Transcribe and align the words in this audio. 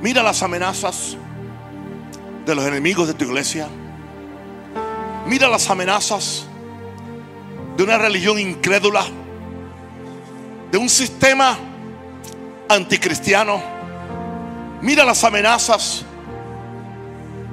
Mira 0.00 0.22
las 0.22 0.42
amenazas 0.42 1.16
de 2.46 2.54
los 2.54 2.64
enemigos 2.64 3.06
de 3.06 3.14
tu 3.14 3.26
iglesia. 3.26 3.68
Mira 5.26 5.46
las 5.46 5.68
amenazas 5.68 6.46
de 7.76 7.82
una 7.82 7.98
religión 7.98 8.38
incrédula, 8.38 9.04
de 10.70 10.78
un 10.78 10.88
sistema 10.88 11.58
anticristiano. 12.68 13.62
Mira 14.80 15.04
las 15.04 15.22
amenazas, 15.22 16.02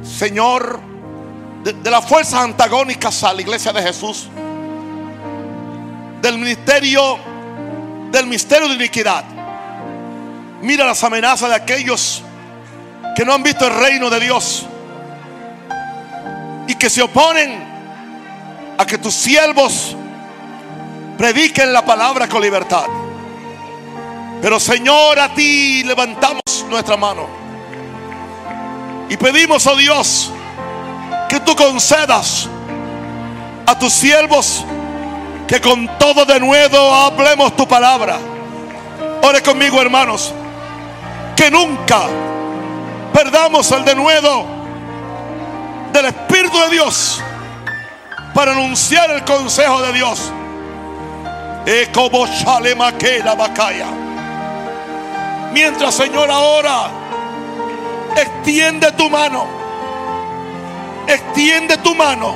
Señor, 0.01 0.79
de, 1.63 1.91
las 1.91 2.05
fuerzas 2.05 2.41
antagónicas 2.41 3.23
a 3.25 3.33
la 3.33 3.41
iglesia 3.41 3.73
de 3.73 3.81
Jesús, 3.81 4.29
del 6.21 6.37
ministerio, 6.37 7.17
del 8.09 8.25
misterio 8.27 8.69
de 8.69 8.75
iniquidad. 8.75 9.25
Mira 10.61 10.85
las 10.85 11.03
amenazas 11.03 11.49
de 11.49 11.55
aquellos 11.55 12.23
que 13.17 13.25
no 13.25 13.33
han 13.33 13.41
visto 13.41 13.65
el 13.65 13.73
reino 13.73 14.11
de 14.11 14.19
Dios 14.19 14.63
y 16.67 16.75
que 16.75 16.87
se 16.87 17.01
oponen 17.01 17.65
a 18.77 18.85
que 18.85 18.99
tus 18.99 19.15
siervos 19.15 19.95
prediquen 21.17 21.73
la 21.73 21.83
palabra 21.83 22.29
con 22.29 22.43
libertad. 22.43 22.85
Pero 24.39 24.59
Señor, 24.59 25.17
a 25.17 25.33
ti 25.33 25.83
levantamos 25.83 26.43
nuestra 26.69 26.95
mano 26.95 27.27
y 29.09 29.17
pedimos, 29.17 29.65
oh 29.65 29.75
Dios, 29.75 30.31
que 31.27 31.39
tú 31.39 31.55
concedas 31.55 32.47
a 33.65 33.79
tus 33.79 33.93
siervos 33.93 34.63
que 35.47 35.59
con 35.59 35.89
todo 35.97 36.23
de 36.23 36.39
nuevo 36.39 36.93
hablemos 36.93 37.55
tu 37.55 37.67
palabra. 37.67 38.19
Ore 39.23 39.41
conmigo, 39.41 39.81
hermanos, 39.81 40.31
que 41.35 41.49
nunca 41.49 42.26
perdamos 43.17 43.71
el 43.71 43.83
denuedo 43.83 44.45
del 45.91 46.05
Espíritu 46.05 46.55
de 46.59 46.69
Dios 46.69 47.19
para 48.31 48.51
anunciar 48.51 49.09
el 49.09 49.25
consejo 49.25 49.81
de 49.81 49.93
Dios. 49.93 50.31
Mientras, 55.51 55.95
Señor, 55.95 56.29
ahora 56.29 56.91
extiende 58.15 58.91
tu 58.91 59.09
mano, 59.09 59.47
extiende 61.07 61.75
tu 61.77 61.95
mano 61.95 62.35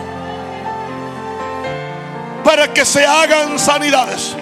para 2.44 2.74
que 2.74 2.86
se 2.86 3.06
hagan 3.06 3.60
sanidades 3.60 4.36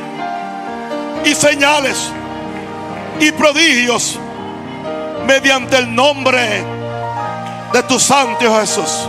y 1.25 1.35
señales 1.35 2.09
y 3.19 3.29
prodigios 3.33 4.17
mediante 5.29 5.77
el 5.77 5.93
nombre 5.93 6.65
de 7.71 7.83
tu 7.83 7.99
santo 7.99 8.59
Jesús. 8.59 9.07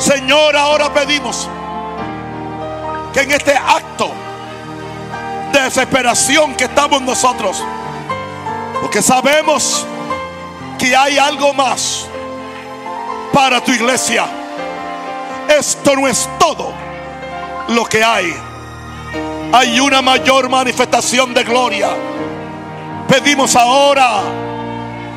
Señor, 0.00 0.56
ahora 0.56 0.92
pedimos 0.92 1.48
que 3.12 3.20
en 3.20 3.30
este 3.30 3.56
acto 3.56 4.10
de 5.52 5.60
desesperación 5.60 6.56
que 6.56 6.64
estamos 6.64 7.00
nosotros, 7.02 7.62
porque 8.80 9.00
sabemos 9.00 9.86
que 10.80 10.96
hay 10.96 11.18
algo 11.18 11.54
más 11.54 12.08
para 13.32 13.62
tu 13.62 13.70
iglesia. 13.70 14.26
Esto 15.56 15.94
no 15.94 16.08
es 16.08 16.28
todo 16.40 16.72
lo 17.68 17.84
que 17.84 18.02
hay. 18.02 18.51
Hay 19.52 19.78
una 19.80 20.00
mayor 20.00 20.48
manifestación 20.48 21.34
de 21.34 21.44
gloria. 21.44 21.90
Pedimos 23.06 23.54
ahora 23.54 24.22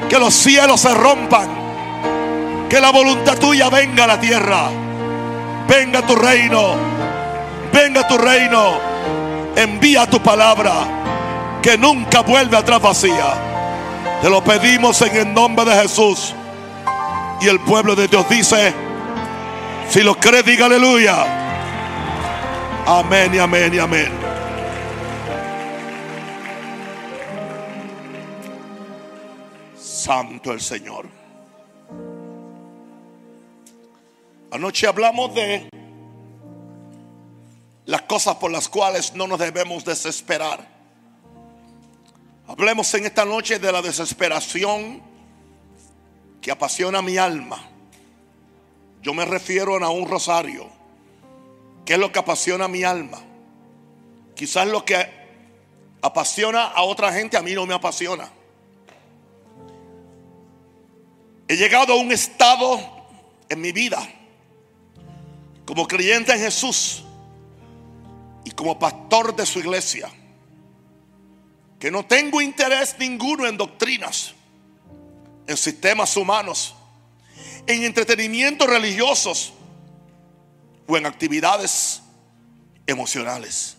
que 0.09 0.19
los 0.19 0.33
cielos 0.33 0.81
se 0.81 0.93
rompan. 0.93 1.47
Que 2.69 2.81
la 2.81 2.91
voluntad 2.91 3.37
tuya 3.37 3.69
venga 3.69 4.03
a 4.03 4.07
la 4.07 4.19
tierra. 4.19 4.69
Venga 5.69 6.01
tu 6.01 6.15
reino. 6.17 6.75
Venga 7.71 8.05
tu 8.05 8.17
reino. 8.17 8.77
Envía 9.55 10.05
tu 10.05 10.21
palabra. 10.21 10.73
Que 11.61 11.77
nunca 11.77 12.19
vuelve 12.19 12.57
atrás 12.57 12.81
vacía. 12.81 13.33
Te 14.21 14.29
lo 14.29 14.43
pedimos 14.43 15.01
en 15.01 15.15
el 15.15 15.33
nombre 15.33 15.63
de 15.63 15.81
Jesús. 15.81 16.33
Y 17.39 17.47
el 17.47 17.61
pueblo 17.61 17.95
de 17.95 18.09
Dios 18.09 18.27
dice, 18.29 18.73
si 19.89 20.01
lo 20.01 20.15
crees, 20.15 20.43
diga 20.45 20.65
aleluya. 20.65 21.15
Amén 22.85 23.33
y 23.33 23.39
amén 23.39 23.73
y 23.73 23.79
amén. 23.79 24.24
Santo 30.05 30.51
el 30.51 30.61
Señor. 30.61 31.07
Anoche 34.51 34.85
hablamos 34.85 35.33
de 35.33 35.67
las 37.85 38.03
cosas 38.03 38.35
por 38.35 38.51
las 38.51 38.69
cuales 38.69 39.15
no 39.15 39.25
nos 39.25 39.39
debemos 39.39 39.83
desesperar. 39.83 40.63
Hablemos 42.47 42.93
en 42.93 43.07
esta 43.07 43.25
noche 43.25 43.57
de 43.57 43.71
la 43.71 43.81
desesperación 43.81 45.01
que 46.39 46.51
apasiona 46.51 47.01
mi 47.01 47.17
alma. 47.17 47.67
Yo 49.01 49.11
me 49.15 49.25
refiero 49.25 49.83
a 49.83 49.89
un 49.89 50.07
rosario. 50.07 50.69
¿Qué 51.83 51.93
es 51.93 51.99
lo 51.99 52.11
que 52.11 52.19
apasiona 52.19 52.67
mi 52.67 52.83
alma? 52.83 53.23
Quizás 54.35 54.67
lo 54.67 54.85
que 54.85 55.03
apasiona 56.03 56.65
a 56.65 56.83
otra 56.83 57.11
gente 57.11 57.37
a 57.37 57.41
mí 57.41 57.55
no 57.55 57.65
me 57.65 57.73
apasiona. 57.73 58.29
He 61.47 61.57
llegado 61.57 61.93
a 61.93 61.97
un 61.97 62.11
estado 62.11 62.79
en 63.49 63.61
mi 63.61 63.71
vida 63.71 64.07
como 65.65 65.87
creyente 65.87 66.33
en 66.33 66.39
Jesús 66.39 67.03
y 68.43 68.51
como 68.51 68.77
pastor 68.79 69.35
de 69.35 69.45
su 69.45 69.59
iglesia 69.59 70.11
que 71.79 71.91
no 71.91 72.05
tengo 72.05 72.41
interés 72.41 72.95
ninguno 72.97 73.45
en 73.45 73.57
doctrinas, 73.57 74.33
en 75.45 75.57
sistemas 75.57 76.17
humanos, 76.17 76.73
en 77.67 77.83
entretenimientos 77.83 78.67
religiosos 78.67 79.53
o 80.87 80.97
en 80.97 81.05
actividades 81.05 82.01
emocionales. 82.87 83.77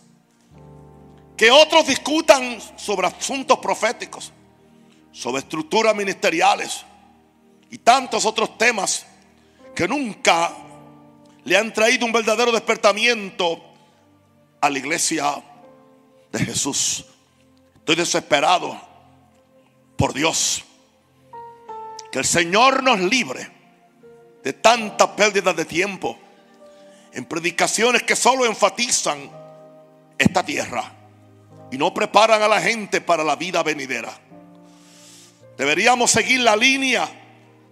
Que 1.35 1.51
otros 1.51 1.87
discutan 1.87 2.59
sobre 2.77 3.07
asuntos 3.07 3.59
proféticos, 3.59 4.31
sobre 5.11 5.39
estructuras 5.39 5.95
ministeriales 5.95 6.85
y 7.69 7.77
tantos 7.79 8.25
otros 8.25 8.57
temas 8.57 9.05
que 9.75 9.87
nunca 9.87 10.51
le 11.43 11.57
han 11.57 11.73
traído 11.73 12.05
un 12.05 12.11
verdadero 12.11 12.51
despertamiento 12.51 13.63
a 14.59 14.69
la 14.69 14.77
iglesia 14.77 15.41
de 16.31 16.39
Jesús. 16.39 17.05
Estoy 17.75 17.95
desesperado 17.95 18.79
por 19.95 20.13
Dios. 20.13 20.63
Que 22.11 22.19
el 22.19 22.25
Señor 22.25 22.83
nos 22.83 22.99
libre 22.99 23.49
de 24.43 24.53
tanta 24.53 25.15
pérdida 25.15 25.53
de 25.53 25.65
tiempo 25.65 26.17
en 27.13 27.25
predicaciones 27.25 28.03
que 28.03 28.15
solo 28.15 28.45
enfatizan 28.45 29.29
esta 30.17 30.43
tierra 30.43 30.91
y 31.71 31.77
no 31.77 31.93
preparan 31.93 32.41
a 32.41 32.47
la 32.47 32.61
gente 32.61 33.01
para 33.01 33.23
la 33.23 33.35
vida 33.35 33.63
venidera. 33.63 34.11
Deberíamos 35.57 36.11
seguir 36.11 36.41
la 36.41 36.55
línea 36.55 37.09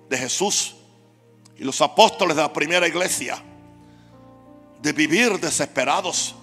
de 0.10 0.18
Jesús 0.18 0.76
y 1.58 1.64
los 1.64 1.82
apóstoles 1.82 2.36
de 2.36 2.42
la 2.42 2.54
primera 2.54 2.88
iglesia 2.88 3.42
de 4.82 4.94
vivir 4.94 5.40
desesperados 5.40 6.36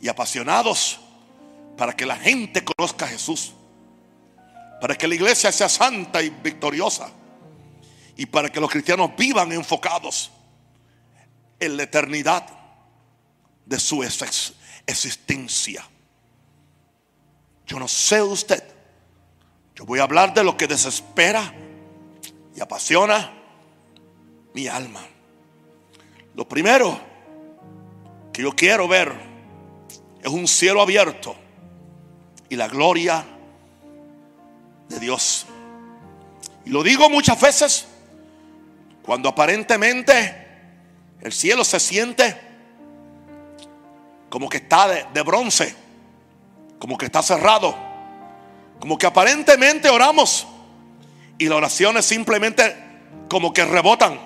y 0.00 0.08
apasionados 0.08 1.00
para 1.76 1.94
que 1.94 2.06
la 2.06 2.16
gente 2.16 2.64
conozca 2.64 3.06
a 3.06 3.08
Jesús, 3.08 3.52
para 4.80 4.94
que 4.94 5.08
la 5.08 5.14
iglesia 5.14 5.50
sea 5.50 5.68
santa 5.68 6.22
y 6.22 6.30
victoriosa 6.30 7.10
y 8.16 8.26
para 8.26 8.50
que 8.50 8.60
los 8.60 8.70
cristianos 8.70 9.10
vivan 9.16 9.52
enfocados 9.52 10.30
en 11.58 11.76
la 11.76 11.84
eternidad 11.84 12.46
de 13.64 13.80
su 13.80 14.02
existencia. 14.86 15.84
Yo 17.66 17.78
no 17.78 17.88
sé 17.88 18.22
usted, 18.22 18.62
yo 19.74 19.84
voy 19.84 20.00
a 20.00 20.04
hablar 20.04 20.32
de 20.32 20.42
lo 20.42 20.56
que 20.56 20.66
desespera 20.66 21.52
y 22.58 22.60
apasiona 22.60 23.32
mi 24.52 24.66
alma. 24.66 25.06
Lo 26.34 26.48
primero 26.48 26.98
que 28.32 28.42
yo 28.42 28.50
quiero 28.50 28.88
ver 28.88 29.14
es 30.20 30.28
un 30.28 30.48
cielo 30.48 30.82
abierto 30.82 31.36
y 32.48 32.56
la 32.56 32.66
gloria 32.66 33.24
de 34.88 34.98
Dios. 34.98 35.46
Y 36.64 36.70
lo 36.70 36.82
digo 36.82 37.08
muchas 37.08 37.40
veces 37.40 37.86
cuando 39.04 39.28
aparentemente 39.28 40.48
el 41.20 41.32
cielo 41.32 41.64
se 41.64 41.78
siente 41.78 42.40
como 44.30 44.48
que 44.48 44.56
está 44.56 44.88
de, 44.88 45.22
bronce, 45.22 45.76
como 46.80 46.98
que 46.98 47.06
está 47.06 47.22
cerrado, 47.22 47.86
Como 48.80 48.98
que 48.98 49.06
aparentemente 49.06 49.88
oramos 49.88 50.46
y 51.38 51.46
las 51.46 51.56
oraciones 51.56 52.04
simplemente 52.04 52.76
como 53.28 53.52
que 53.52 53.64
rebotan. 53.64 54.18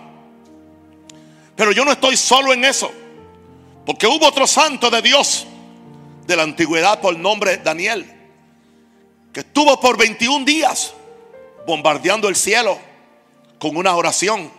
Pero 1.54 1.72
yo 1.72 1.84
no 1.84 1.92
estoy 1.92 2.16
solo 2.16 2.52
en 2.52 2.64
eso. 2.64 2.90
Porque 3.84 4.06
hubo 4.06 4.26
otro 4.26 4.46
santo 4.46 4.90
de 4.90 5.02
Dios 5.02 5.46
de 6.26 6.36
la 6.36 6.44
antigüedad 6.44 7.00
por 7.00 7.16
nombre 7.16 7.58
Daniel. 7.58 8.10
Que 9.32 9.40
estuvo 9.40 9.78
por 9.78 9.96
21 9.96 10.44
días 10.44 10.94
bombardeando 11.66 12.28
el 12.28 12.36
cielo 12.36 12.78
con 13.58 13.76
una 13.76 13.94
oración. 13.94 14.50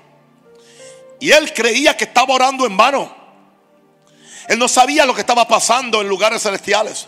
Y 1.19 1.31
él 1.31 1.53
creía 1.53 1.97
que 1.97 2.05
estaba 2.05 2.33
orando 2.33 2.65
en 2.65 2.77
vano. 2.77 3.15
Él 4.47 4.59
no 4.59 4.67
sabía 4.67 5.05
lo 5.05 5.15
que 5.15 5.21
estaba 5.21 5.47
pasando 5.47 6.01
en 6.01 6.07
lugares 6.07 6.43
celestiales. 6.43 7.07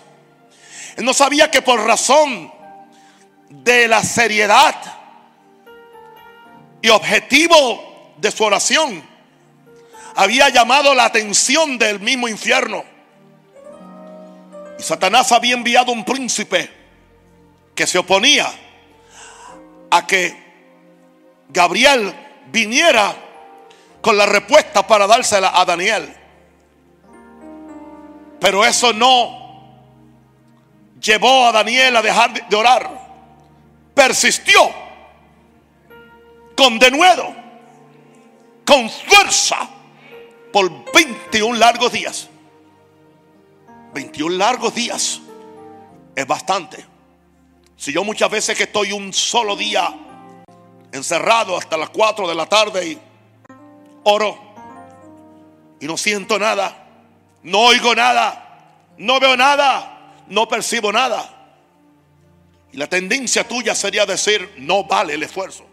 Él 0.95 1.03
no 1.03 1.13
sabía 1.13 1.51
que 1.51 1.61
por 1.61 1.81
razón 1.81 2.51
de 3.49 3.87
la 3.87 4.01
seriedad 4.03 4.94
y 6.85 6.89
objetivo 6.89 8.13
de 8.17 8.29
su 8.29 8.43
oración, 8.43 9.03
había 10.13 10.49
llamado 10.49 10.93
la 10.93 11.05
atención 11.05 11.79
del 11.79 11.99
mismo 11.99 12.27
infierno. 12.27 12.83
Y 14.77 14.83
Satanás 14.83 15.31
había 15.31 15.55
enviado 15.55 15.91
un 15.91 16.05
príncipe 16.05 16.69
que 17.73 17.87
se 17.87 17.97
oponía 17.97 18.53
a 19.89 20.05
que 20.05 20.37
Gabriel 21.49 22.13
viniera 22.51 23.15
con 23.99 24.15
la 24.15 24.27
respuesta 24.27 24.85
para 24.85 25.07
dársela 25.07 25.59
a 25.59 25.65
Daniel. 25.65 26.15
Pero 28.39 28.63
eso 28.63 28.93
no 28.93 29.81
llevó 31.01 31.47
a 31.47 31.51
Daniel 31.51 31.95
a 31.95 32.03
dejar 32.03 32.47
de 32.47 32.55
orar. 32.55 32.91
Persistió 33.95 34.84
con 36.55 36.79
denuedo, 36.79 37.35
con 38.65 38.89
fuerza, 38.89 39.69
por 40.51 40.71
21 40.93 41.57
largos 41.57 41.91
días. 41.91 42.29
21 43.93 44.37
largos 44.37 44.73
días 44.73 45.21
es 46.15 46.27
bastante. 46.27 46.85
Si 47.77 47.91
yo 47.91 48.03
muchas 48.03 48.29
veces 48.29 48.57
que 48.57 48.63
estoy 48.63 48.91
un 48.93 49.11
solo 49.11 49.55
día 49.55 49.93
encerrado 50.91 51.57
hasta 51.57 51.75
las 51.77 51.89
4 51.89 52.27
de 52.27 52.35
la 52.35 52.45
tarde 52.45 52.87
y 52.87 52.99
oro 54.03 54.39
y 55.79 55.85
no 55.87 55.97
siento 55.97 56.39
nada, 56.39 56.87
no 57.43 57.59
oigo 57.59 57.93
nada, 57.93 58.91
no 58.97 59.19
veo 59.19 59.35
nada, 59.35 60.23
no 60.27 60.47
percibo 60.47 60.91
nada. 60.91 61.31
Y 62.71 62.77
la 62.77 62.87
tendencia 62.87 63.47
tuya 63.47 63.75
sería 63.75 64.05
decir, 64.05 64.53
no 64.57 64.85
vale 64.85 65.13
el 65.13 65.23
esfuerzo. 65.23 65.65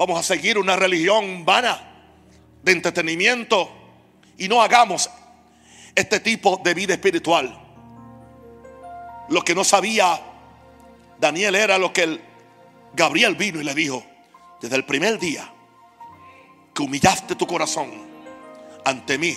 Vamos 0.00 0.18
a 0.18 0.22
seguir 0.22 0.56
una 0.56 0.76
religión 0.76 1.44
vana 1.44 1.78
de 2.62 2.72
entretenimiento 2.72 3.70
y 4.38 4.48
no 4.48 4.62
hagamos 4.62 5.10
este 5.94 6.20
tipo 6.20 6.58
de 6.64 6.72
vida 6.72 6.94
espiritual. 6.94 7.54
Lo 9.28 9.42
que 9.42 9.54
no 9.54 9.62
sabía 9.62 10.18
Daniel 11.18 11.54
era 11.54 11.76
lo 11.76 11.92
que 11.92 12.04
el 12.04 12.20
Gabriel 12.94 13.34
vino 13.34 13.60
y 13.60 13.64
le 13.64 13.74
dijo, 13.74 14.02
desde 14.62 14.76
el 14.76 14.86
primer 14.86 15.18
día 15.18 15.52
que 16.74 16.82
humillaste 16.82 17.34
tu 17.34 17.46
corazón 17.46 17.90
ante 18.86 19.18
mí, 19.18 19.36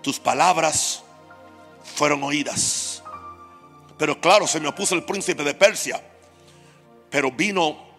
tus 0.00 0.18
palabras 0.18 1.04
fueron 1.84 2.22
oídas. 2.22 3.02
Pero 3.98 4.18
claro, 4.18 4.46
se 4.46 4.60
me 4.60 4.68
opuso 4.68 4.94
el 4.94 5.04
príncipe 5.04 5.44
de 5.44 5.52
Persia, 5.52 6.02
pero 7.10 7.30
vino 7.30 7.89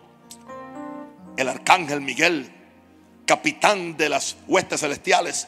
el 1.37 1.47
arcángel 1.49 2.01
Miguel, 2.01 2.51
capitán 3.25 3.97
de 3.97 4.09
las 4.09 4.37
huestes 4.47 4.81
celestiales, 4.81 5.47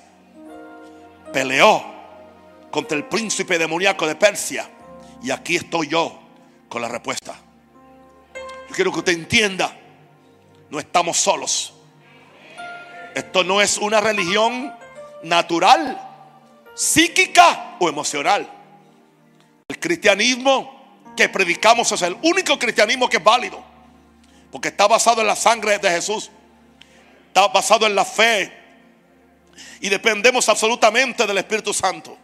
peleó 1.32 1.84
contra 2.72 2.98
el 2.98 3.06
príncipe 3.06 3.58
demoníaco 3.58 4.08
de 4.08 4.16
Persia. 4.16 4.70
Y 5.22 5.32
aquí 5.32 5.56
estoy 5.56 5.88
yo 5.88 6.20
con 6.70 6.82
la 6.82 6.88
respuesta. 6.88 7.36
Yo 8.34 8.76
quiero 8.76 8.92
que 8.92 9.00
usted 9.00 9.14
entienda, 9.14 9.78
no 10.70 10.80
estamos 10.80 11.18
solos. 11.18 11.74
Esto 13.14 13.44
no 13.44 13.62
es 13.62 13.78
una 13.78 14.02
religión 14.02 14.74
natural, 15.24 16.02
psíquica 16.74 17.76
o 17.80 17.88
emocional. 17.90 18.50
El 19.68 19.80
cristianismo 19.80 21.14
que 21.16 21.30
predicamos 21.30 21.92
es 21.92 22.02
el 22.02 22.18
único 22.24 22.58
cristianismo 22.58 23.08
que 23.08 23.18
es 23.18 23.24
válido. 23.24 23.73
Porque 24.54 24.70
está 24.70 24.88
basado 24.88 25.20
en 25.20 25.28
la 25.28 25.36
sangre 25.36 25.78
de 25.80 25.90
Jesús. 25.90 26.32
Está 27.28 27.50
basado 27.50 27.86
en 27.86 27.96
la 27.96 28.06
fe. 28.06 28.54
Y 29.82 29.90
dependemos 29.90 30.48
absolutamente 30.48 31.28
del 31.28 31.40
Espíritu 31.40 31.74
Santo. 31.74 32.18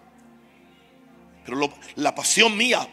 Pero 1.44 1.74
la 1.96 2.16
pasión 2.16 2.56
mía 2.56 2.88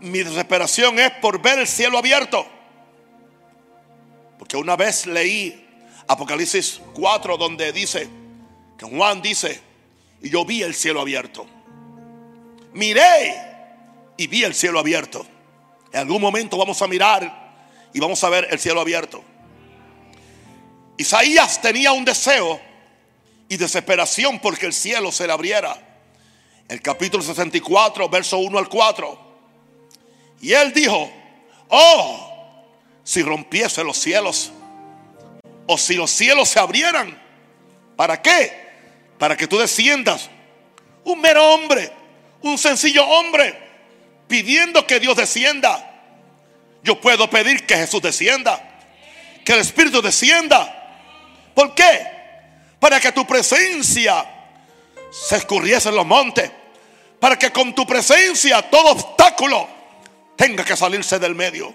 mi 0.00 0.22
desesperación 0.22 0.98
es 0.98 1.10
por 1.12 1.40
ver 1.40 1.58
el 1.58 1.66
cielo 1.66 1.98
abierto. 1.98 2.46
Porque 4.38 4.56
una 4.56 4.76
vez 4.76 5.06
leí 5.06 5.66
Apocalipsis 6.08 6.80
4 6.94 7.36
donde 7.36 7.72
dice, 7.72 8.08
que 8.78 8.86
Juan 8.86 9.20
dice, 9.20 9.60
y 10.22 10.30
yo 10.30 10.44
vi 10.44 10.62
el 10.62 10.74
cielo 10.74 11.00
abierto. 11.00 11.46
Miré 12.72 13.36
y 14.16 14.26
vi 14.26 14.44
el 14.44 14.54
cielo 14.54 14.78
abierto. 14.78 15.26
En 15.92 16.00
algún 16.00 16.22
momento 16.22 16.56
vamos 16.56 16.80
a 16.80 16.86
mirar 16.86 17.39
y 17.92 18.00
vamos 18.00 18.22
a 18.24 18.28
ver 18.28 18.48
el 18.50 18.58
cielo 18.58 18.80
abierto. 18.80 19.22
Isaías 20.96 21.60
tenía 21.60 21.92
un 21.92 22.04
deseo 22.04 22.60
y 23.48 23.56
desesperación 23.56 24.38
porque 24.38 24.66
el 24.66 24.72
cielo 24.72 25.10
se 25.10 25.26
le 25.26 25.32
abriera. 25.32 25.76
El 26.68 26.80
capítulo 26.82 27.22
64, 27.22 28.08
verso 28.08 28.38
1 28.38 28.58
al 28.58 28.68
4. 28.68 29.30
Y 30.42 30.52
él 30.52 30.72
dijo, 30.72 31.10
oh, 31.68 32.66
si 33.02 33.22
rompiese 33.22 33.82
los 33.82 33.96
cielos, 33.98 34.52
o 35.66 35.78
si 35.78 35.94
los 35.94 36.10
cielos 36.10 36.48
se 36.48 36.60
abrieran, 36.60 37.20
¿para 37.96 38.20
qué? 38.20 38.52
Para 39.18 39.36
que 39.36 39.46
tú 39.46 39.58
desciendas. 39.58 40.30
Un 41.04 41.20
mero 41.20 41.54
hombre, 41.54 41.90
un 42.42 42.58
sencillo 42.58 43.06
hombre, 43.06 43.58
pidiendo 44.28 44.86
que 44.86 45.00
Dios 45.00 45.16
descienda. 45.16 45.89
Yo 46.82 47.00
puedo 47.00 47.28
pedir 47.28 47.66
que 47.66 47.76
Jesús 47.76 48.00
descienda, 48.00 48.60
que 49.44 49.52
el 49.52 49.60
Espíritu 49.60 50.00
descienda. 50.00 50.76
¿Por 51.54 51.74
qué? 51.74 52.06
Para 52.78 52.98
que 53.00 53.12
tu 53.12 53.26
presencia 53.26 54.24
se 55.10 55.36
escurriese 55.36 55.90
en 55.90 55.96
los 55.96 56.06
montes. 56.06 56.50
Para 57.18 57.38
que 57.38 57.52
con 57.52 57.74
tu 57.74 57.86
presencia 57.86 58.62
todo 58.62 58.92
obstáculo 58.92 59.68
tenga 60.36 60.64
que 60.64 60.76
salirse 60.76 61.18
del 61.18 61.34
medio. 61.34 61.74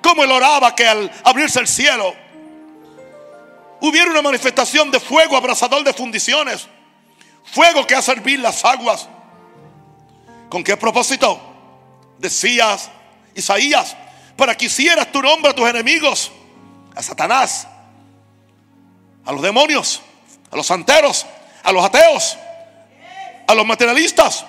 Como 0.00 0.22
él 0.22 0.30
oraba 0.30 0.74
que 0.74 0.86
al 0.86 1.10
abrirse 1.24 1.58
el 1.60 1.66
cielo 1.66 2.14
hubiera 3.80 4.10
una 4.10 4.22
manifestación 4.22 4.90
de 4.90 5.00
fuego 5.00 5.36
abrasador 5.36 5.82
de 5.82 5.92
fundiciones. 5.92 6.68
Fuego 7.44 7.86
que 7.86 7.96
hace 7.96 8.12
hervir 8.12 8.38
las 8.38 8.64
aguas. 8.64 9.08
¿Con 10.48 10.62
qué 10.62 10.76
propósito? 10.76 11.40
Decías 12.18 12.90
Isaías, 13.40 13.96
para 14.36 14.56
que 14.56 14.66
hicieras 14.66 15.10
tu 15.12 15.20
nombre 15.20 15.50
a 15.50 15.54
tus 15.54 15.68
enemigos, 15.68 16.30
a 16.94 17.02
Satanás, 17.02 17.66
a 19.24 19.32
los 19.32 19.42
demonios, 19.42 20.00
a 20.50 20.56
los 20.56 20.66
santeros, 20.66 21.26
a 21.62 21.72
los 21.72 21.84
ateos, 21.84 22.36
a 23.46 23.54
los 23.54 23.66
materialistas, 23.66 24.44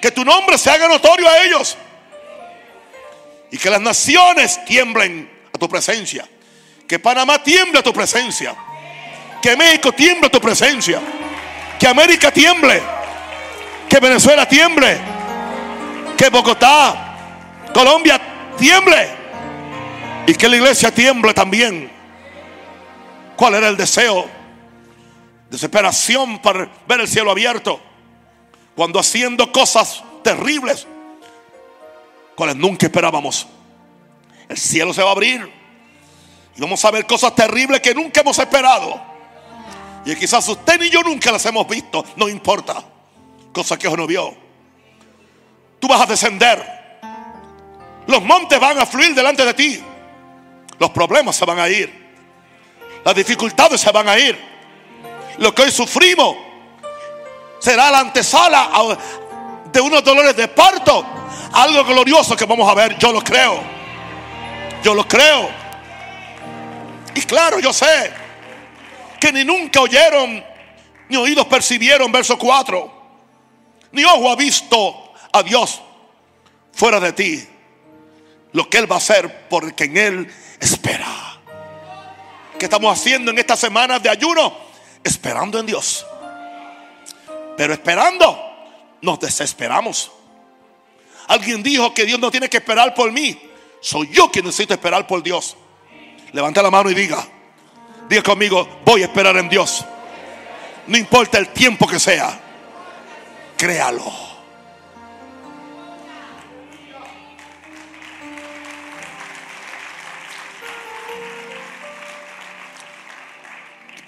que 0.00 0.10
tu 0.10 0.24
nombre 0.24 0.56
se 0.58 0.70
haga 0.70 0.88
notorio 0.88 1.28
a 1.28 1.42
ellos 1.44 1.76
y 3.50 3.58
que 3.58 3.70
las 3.70 3.80
naciones 3.80 4.64
tiemblen 4.64 5.30
a 5.52 5.58
tu 5.58 5.68
presencia. 5.68 6.26
Que 6.88 6.98
Panamá 6.98 7.42
tiemble 7.42 7.78
a 7.78 7.82
tu 7.82 7.92
presencia. 7.92 8.54
Que 9.42 9.56
México 9.56 9.92
tiemble 9.92 10.26
a 10.26 10.30
tu 10.30 10.40
presencia. 10.40 11.00
Que 11.78 11.86
América 11.86 12.32
tiemble. 12.32 12.82
Que 13.88 14.00
Venezuela 14.00 14.48
tiemble. 14.48 14.98
Que 16.16 16.30
Bogotá, 16.30 17.09
Colombia 17.72 18.20
tiemble. 18.58 19.08
Y 20.26 20.34
que 20.34 20.48
la 20.48 20.56
iglesia 20.56 20.92
tiemble 20.92 21.34
también. 21.34 21.90
¿Cuál 23.36 23.54
era 23.54 23.68
el 23.68 23.76
deseo? 23.76 24.28
Desesperación 25.50 26.40
para 26.40 26.70
ver 26.86 27.00
el 27.00 27.08
cielo 27.08 27.30
abierto. 27.30 27.80
Cuando 28.76 28.98
haciendo 28.98 29.50
cosas 29.50 30.02
terribles 30.22 30.86
cuales 32.34 32.56
nunca 32.56 32.86
esperábamos. 32.86 33.46
El 34.48 34.56
cielo 34.56 34.94
se 34.94 35.02
va 35.02 35.10
a 35.10 35.12
abrir 35.12 35.50
y 36.56 36.60
vamos 36.60 36.84
a 36.84 36.90
ver 36.90 37.06
cosas 37.06 37.34
terribles 37.34 37.80
que 37.80 37.94
nunca 37.94 38.22
hemos 38.22 38.38
esperado. 38.38 39.00
Y 40.04 40.16
quizás 40.16 40.48
usted 40.48 40.78
ni 40.80 40.88
yo 40.88 41.02
nunca 41.02 41.30
las 41.30 41.44
hemos 41.46 41.68
visto, 41.68 42.04
no 42.16 42.28
importa. 42.28 42.82
Cosa 43.52 43.76
que 43.76 43.88
Dios 43.88 43.98
no 43.98 44.06
vio. 44.06 44.34
Tú 45.78 45.88
vas 45.88 46.00
a 46.00 46.06
descender 46.06 46.79
Los 48.10 48.22
montes 48.24 48.58
van 48.58 48.76
a 48.76 48.84
fluir 48.84 49.14
delante 49.14 49.44
de 49.44 49.54
ti. 49.54 49.80
Los 50.80 50.90
problemas 50.90 51.36
se 51.36 51.44
van 51.44 51.60
a 51.60 51.68
ir. 51.68 52.10
Las 53.04 53.14
dificultades 53.14 53.80
se 53.80 53.92
van 53.92 54.08
a 54.08 54.18
ir. 54.18 54.36
Lo 55.38 55.54
que 55.54 55.62
hoy 55.62 55.70
sufrimos 55.70 56.36
será 57.60 57.88
la 57.88 58.00
antesala 58.00 58.68
de 59.72 59.80
unos 59.80 60.02
dolores 60.02 60.36
de 60.36 60.48
parto. 60.48 61.06
Algo 61.52 61.84
glorioso 61.84 62.36
que 62.36 62.46
vamos 62.46 62.68
a 62.68 62.74
ver. 62.74 62.98
Yo 62.98 63.12
lo 63.12 63.22
creo. 63.22 63.60
Yo 64.82 64.92
lo 64.92 65.06
creo. 65.06 65.48
Y 67.14 67.20
claro, 67.22 67.60
yo 67.60 67.72
sé 67.72 68.12
que 69.20 69.32
ni 69.32 69.44
nunca 69.44 69.80
oyeron, 69.82 70.44
ni 71.08 71.16
oídos 71.16 71.46
percibieron, 71.46 72.10
verso 72.10 72.36
4. 72.36 72.92
Ni 73.92 74.02
ojo 74.04 74.32
ha 74.32 74.34
visto 74.34 75.12
a 75.32 75.44
Dios 75.44 75.80
fuera 76.72 76.98
de 76.98 77.12
ti. 77.12 77.48
Lo 78.52 78.68
que 78.68 78.78
Él 78.78 78.90
va 78.90 78.96
a 78.96 78.98
hacer 78.98 79.48
porque 79.48 79.84
en 79.84 79.96
Él 79.96 80.34
espera. 80.58 81.38
¿Qué 82.58 82.66
estamos 82.66 82.92
haciendo 82.92 83.30
en 83.30 83.38
estas 83.38 83.58
semanas 83.58 84.02
de 84.02 84.10
ayuno? 84.10 84.54
Esperando 85.02 85.58
en 85.58 85.66
Dios. 85.66 86.06
Pero 87.56 87.72
esperando, 87.72 88.38
nos 89.00 89.20
desesperamos. 89.20 90.10
Alguien 91.28 91.62
dijo 91.62 91.94
que 91.94 92.04
Dios 92.04 92.18
no 92.18 92.30
tiene 92.30 92.48
que 92.48 92.58
esperar 92.58 92.92
por 92.94 93.12
mí. 93.12 93.40
Soy 93.80 94.08
yo 94.12 94.30
quien 94.30 94.44
necesito 94.44 94.74
esperar 94.74 95.06
por 95.06 95.22
Dios. 95.22 95.56
Levanta 96.32 96.62
la 96.62 96.70
mano 96.70 96.90
y 96.90 96.94
diga, 96.94 97.26
diga 98.08 98.22
conmigo, 98.22 98.80
voy 98.84 99.02
a 99.02 99.06
esperar 99.06 99.36
en 99.36 99.48
Dios. 99.48 99.84
No 100.86 100.98
importa 100.98 101.38
el 101.38 101.48
tiempo 101.48 101.86
que 101.86 101.98
sea. 101.98 102.38
Créalo. 103.56 104.29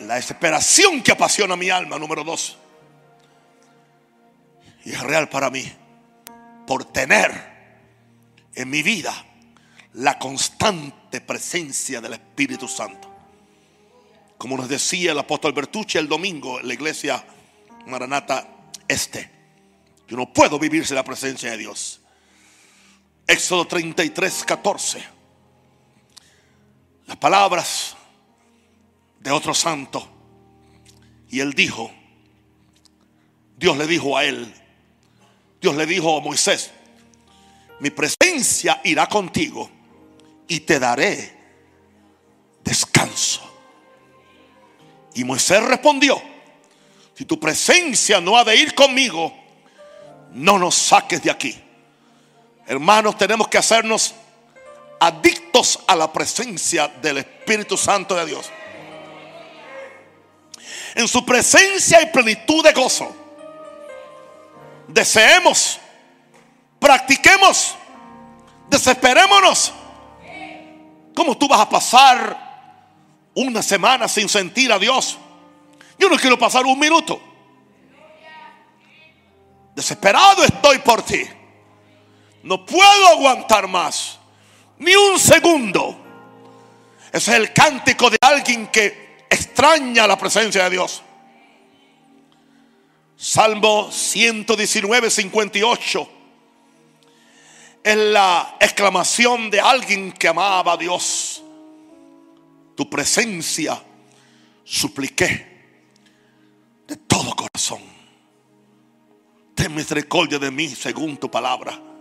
La 0.07 0.15
desesperación 0.17 1.03
que 1.03 1.13
apasiona 1.13 1.57
mi 1.57 1.71
alma, 1.71 1.99
número 1.99 2.25
dos. 2.25 2.59
Y 4.85 4.93
es 4.93 5.01
real 5.01 5.29
para 5.29 5.51
mí. 5.51 5.71
Por 6.67 6.85
tener 6.87 7.53
en 8.55 8.71
mi 8.71 8.83
vida 8.83 9.13
la 9.95 10.19
constante 10.19 11.21
presencia 11.21 12.01
del 12.01 12.15
Espíritu 12.15 12.69
Santo. 12.69 13.11
Como 14.39 14.57
nos 14.57 14.69
decía 14.69 15.13
el 15.13 15.19
apóstol 15.19 15.53
Bertucci 15.53 15.99
el 15.99 16.09
domingo 16.09 16.59
en 16.59 16.69
la 16.69 16.75
iglesia 16.75 17.25
Maranata 17.87 18.49
Este. 18.89 19.31
Yo 20.09 20.17
no 20.17 20.33
puedo 20.33 20.59
vivir 20.59 20.87
sin 20.87 20.97
la 20.97 21.05
presencia 21.05 21.51
de 21.51 21.59
Dios. 21.59 22.01
Éxodo 23.27 23.67
33, 23.67 24.45
14. 24.45 25.05
Las 27.07 27.17
palabras 27.17 27.97
de 29.23 29.31
otro 29.31 29.55
santo. 29.55 30.09
Y 31.29 31.41
él 31.41 31.53
dijo, 31.55 31.91
Dios 33.57 33.77
le 33.77 33.87
dijo 33.87 34.17
a 34.17 34.25
él, 34.25 34.53
Dios 35.61 35.77
le 35.77 35.87
dijo 35.87 36.19
a 36.19 36.21
Moisés, 36.21 36.73
mi 37.81 37.91
presencia 37.91 38.81
irá 38.85 39.09
contigo 39.09 39.71
y 40.49 40.61
te 40.61 40.79
daré 40.79 41.39
descanso. 42.63 43.41
Y 45.15 45.25
Moisés 45.25 45.63
respondió, 45.63 46.21
si 47.15 47.25
tu 47.25 47.39
presencia 47.39 48.21
no 48.21 48.37
ha 48.37 48.45
de 48.45 48.57
ir 48.57 48.75
conmigo, 48.75 49.33
no 50.33 50.59
nos 50.59 50.75
saques 50.75 51.23
de 51.23 51.31
aquí. 51.31 51.55
Hermanos, 52.67 53.19
tenemos 53.19 53.49
que 53.49 53.59
hacernos 53.59 54.15
adictos 54.99 55.81
a 55.87 55.95
la 55.95 56.13
presencia 56.13 56.89
del 56.89 57.19
Espíritu 57.19 57.77
Santo 57.77 58.15
de 58.15 58.27
Dios. 58.27 58.51
En 60.95 61.09
su 61.09 61.25
presencia 61.25 61.99
hay 61.99 62.07
plenitud 62.07 62.63
de 62.63 62.73
gozo. 62.73 63.15
Deseemos, 64.89 65.81
practiquemos, 66.79 67.77
desesperémonos. 68.69 69.73
¿Cómo 71.15 71.37
tú 71.37 71.49
vas 71.49 71.61
a 71.61 71.69
pasar 71.69 73.31
una 73.35 73.63
semana 73.63 74.09
sin 74.09 74.29
sentir 74.29 74.73
a 74.73 74.79
Dios? 74.79 75.19
Yo 75.99 76.09
no 76.09 76.17
quiero 76.17 76.39
pasar 76.39 76.65
un 76.67 76.79
minuto. 76.79 77.21
Desesperado 79.75 80.45
estoy 80.45 80.79
por 80.79 81.03
ti. 81.03 81.23
No 82.43 82.67
puedo 82.67 83.09
aguantar 83.09 83.67
más. 83.69 84.19
Ni 84.79 84.95
un 84.95 85.19
segundo. 85.19 85.97
Ese 87.13 87.31
es 87.31 87.37
el 87.37 87.53
cántico 87.53 88.11
de 88.11 88.19
alguien 88.21 88.67
que 88.67 89.12
extraña 89.33 90.07
la 90.07 90.19
presencia 90.19 90.65
de 90.65 90.71
Dios. 90.71 91.03
Salmo 93.17 93.91
119, 93.91 95.11
58. 95.11 96.09
Es 97.85 97.97
la 97.97 98.57
exclamación 98.61 99.51
de 99.51 99.61
alguien 99.61 100.13
que 100.13 100.29
amaba 100.29 100.73
a 100.73 100.77
Dios. 100.77 101.43
Tu 102.77 102.89
presencia 102.89 103.83
supliqué 104.65 105.53
de 106.87 106.97
todo 106.97 107.35
corazón. 107.35 107.81
Ten 109.55 109.75
misericordia 109.75 110.39
de 110.39 110.51
mí 110.51 110.69
según 110.69 111.17
tu 111.17 111.31
palabra. 111.31 111.92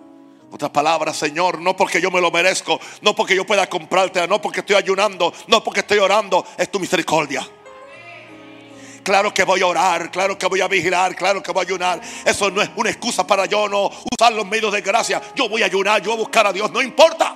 Otras 0.51 0.72
palabras, 0.72 1.15
Señor, 1.15 1.62
no 1.62 1.77
porque 1.77 2.01
yo 2.01 2.12
me 2.12 2.20
lo 2.20 2.29
merezco, 2.29 2.79
no 3.01 3.15
porque 3.15 3.36
yo 3.36 3.46
pueda 3.46 3.67
comprarte, 3.70 4.27
no 4.27 4.41
porque 4.41 4.60
estoy 4.60 4.75
ayunando, 4.75 5.34
no 5.48 5.63
porque 5.63 5.79
estoy 5.79 6.00
orando, 6.00 6.46
es 6.58 6.70
tu 6.70 6.77
misericordia. 6.77 7.48
Claro 9.01 9.34
que 9.34 9.46
voy 9.46 9.62
a 9.62 9.67
orar, 9.67 10.12
claro 10.12 10.38
que 10.38 10.46
voy 10.46 10.60
a 10.60 10.67
vigilar, 10.67 11.15
claro 11.15 11.41
que 11.41 11.51
voy 11.51 11.63
a 11.63 11.67
ayunar. 11.67 12.01
Eso 12.25 12.51
no 12.51 12.62
es 12.62 12.70
una 12.75 12.89
excusa 12.89 13.25
para 13.25 13.46
yo 13.46 13.67
no 13.70 13.89
usar 14.12 14.34
los 14.34 14.46
medios 14.46 14.74
de 14.74 14.81
gracia. 14.81 15.22
Yo 15.36 15.48
voy 15.48 15.63
a 15.63 15.67
ayunar, 15.67 16.01
yo 16.01 16.12
voy 16.12 16.20
a 16.20 16.24
buscar 16.24 16.46
a 16.46 16.53
Dios, 16.53 16.70
no 16.72 16.81
importa. 16.81 17.36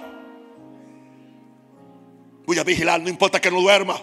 Voy 2.46 2.60
a 2.60 2.64
vigilar, 2.64 3.00
no 3.00 3.10
importa 3.10 3.40
que 3.40 3.50
no 3.50 3.62
duerma. 3.62 4.00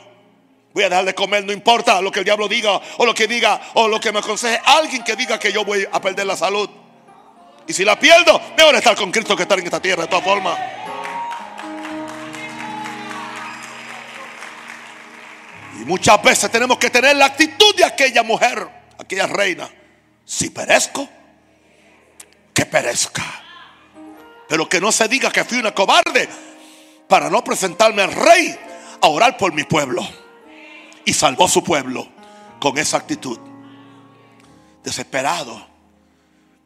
Voy 0.73 0.85
a 0.85 0.89
dejar 0.89 1.05
de 1.05 1.15
comer, 1.15 1.45
no 1.45 1.53
importa 1.53 2.01
lo 2.01 2.11
que 2.11 2.21
el 2.21 2.25
diablo 2.25 2.49
diga 2.49 2.81
o 2.97 3.05
lo 3.05 3.15
que 3.15 3.29
diga 3.29 3.61
o 3.75 3.89
lo 3.89 4.01
que 4.01 4.11
me 4.11 4.21
aconseje 4.21 4.59
alguien 4.65 5.05
que 5.05 5.15
diga 5.15 5.39
que 5.39 5.53
yo 5.53 5.67
voy 5.67 5.87
a 5.93 6.01
perder 6.01 6.27
la 6.27 6.37
salud. 6.37 6.69
Y 7.67 7.73
si 7.73 7.85
la 7.85 7.99
pierdo, 7.99 8.41
mejor 8.57 8.75
estar 8.75 8.97
con 8.97 9.11
Cristo 9.11 9.37
que 9.37 9.43
estar 9.43 9.59
en 9.59 9.65
esta 9.65 9.81
tierra 9.81 10.03
de 10.03 10.09
todas 10.09 10.25
formas. 10.25 10.59
Y 15.81 15.85
muchas 15.85 16.23
veces 16.23 16.51
tenemos 16.51 16.79
que 16.79 16.91
tener 16.91 17.17
la 17.17 17.27
actitud 17.27 17.75
de 17.77 17.85
aquella 17.85 18.23
mujer, 18.23 18.69
aquella 18.99 19.27
reina. 19.27 19.71
Si 20.25 20.51
perezco, 20.51 21.09
que 22.53 22.67
perezca. 22.67 23.25
Pero 24.49 24.69
que 24.69 24.81
no 24.81 24.93
se 24.93 25.09
diga 25.09 25.31
que 25.31 25.45
fui 25.45 25.59
una 25.59 25.73
cobarde 25.73 26.29
para 27.09 27.31
no 27.31 27.43
presentarme 27.43 28.03
al 28.03 28.13
rey 28.13 28.59
a 29.01 29.09
orar 29.09 29.37
por 29.37 29.53
mi 29.53 29.65
pueblo. 29.65 30.07
Y 31.05 31.15
salvó 31.15 31.49
su 31.49 31.65
pueblo 31.65 32.07
con 32.61 32.79
esa 32.79 32.99
actitud. 32.99 33.39
Desesperado 34.85 35.72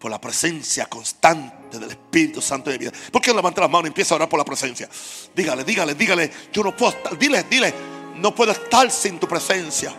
por 0.06 0.10
la 0.12 0.20
presencia 0.20 0.86
constante 0.86 1.80
del 1.80 1.90
Espíritu 1.90 2.40
Santo 2.40 2.70
de 2.70 2.78
vida. 2.78 2.92
¿Por 3.10 3.20
qué 3.20 3.34
levanta 3.34 3.60
las 3.60 3.68
manos 3.68 3.86
y 3.86 3.88
empieza 3.88 4.14
a 4.14 4.18
orar 4.18 4.28
por 4.28 4.38
la 4.38 4.44
presencia? 4.44 4.88
Dígale, 5.34 5.64
dígale, 5.64 5.96
dígale. 5.96 6.30
Yo 6.52 6.62
no 6.62 6.76
puedo 6.76 6.92
estar, 6.92 7.18
dile, 7.18 7.44
dile, 7.50 7.74
no 8.14 8.32
puedo 8.32 8.52
estar 8.52 8.88
sin 8.88 9.18
tu 9.18 9.26
presencia. 9.26 9.92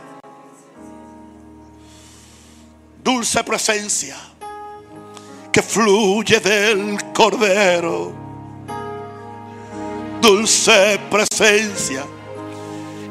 Dulce 3.03 3.43
presencia 3.43 4.15
que 5.51 5.61
fluye 5.61 6.39
del 6.39 7.11
Cordero. 7.13 8.13
Dulce 10.21 11.01
presencia 11.11 12.05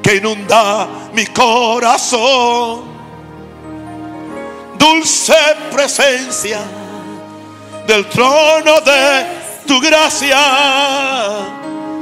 que 0.02 0.16
inunda 0.16 1.10
mi 1.12 1.26
corazón 1.26 2.96
dulce 4.78 5.34
presencia 5.70 6.60
del 7.87 8.07
trono 8.07 8.81
de 8.81 9.26
tu 9.66 9.81
gracia. 9.81 10.38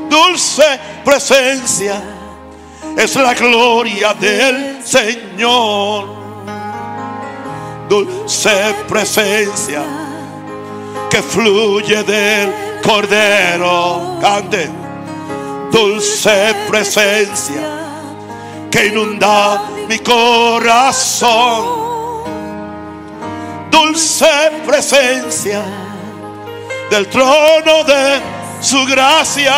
Dulce 0.09 0.79
presencia 1.05 2.01
es 2.97 3.17
la 3.17 3.35
gloria 3.35 4.15
del 4.15 4.83
Señor. 4.85 6.07
Dulce 7.89 8.75
presencia 8.89 9.83
que 11.11 11.23
fluye 11.23 12.03
del 12.03 12.81
Cordero. 12.83 14.19
Cante. 14.21 14.71
Dulce 15.71 16.55
presencia 16.69 17.63
que 18.71 18.87
inunda 18.87 19.63
mi 19.89 19.99
corazón 19.99 21.94
dulce 23.75 24.27
presencia 24.65 25.65
del 26.91 27.09
trono 27.09 27.83
de 27.83 28.21
su 28.61 28.85
gracia, 28.87 29.53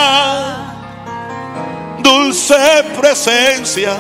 dulce 1.99 2.56
presencia 2.99 3.94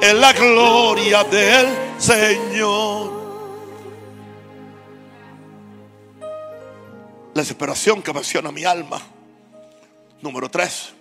en 0.00 0.20
la 0.20 0.32
gloria 0.32 1.22
del 1.24 1.66
Señor. 1.98 3.20
La 7.34 7.42
desesperación 7.42 8.02
que 8.02 8.14
menciona 8.14 8.50
mi 8.50 8.64
alma. 8.64 9.00
Número 10.22 10.50
tres. 10.50 10.92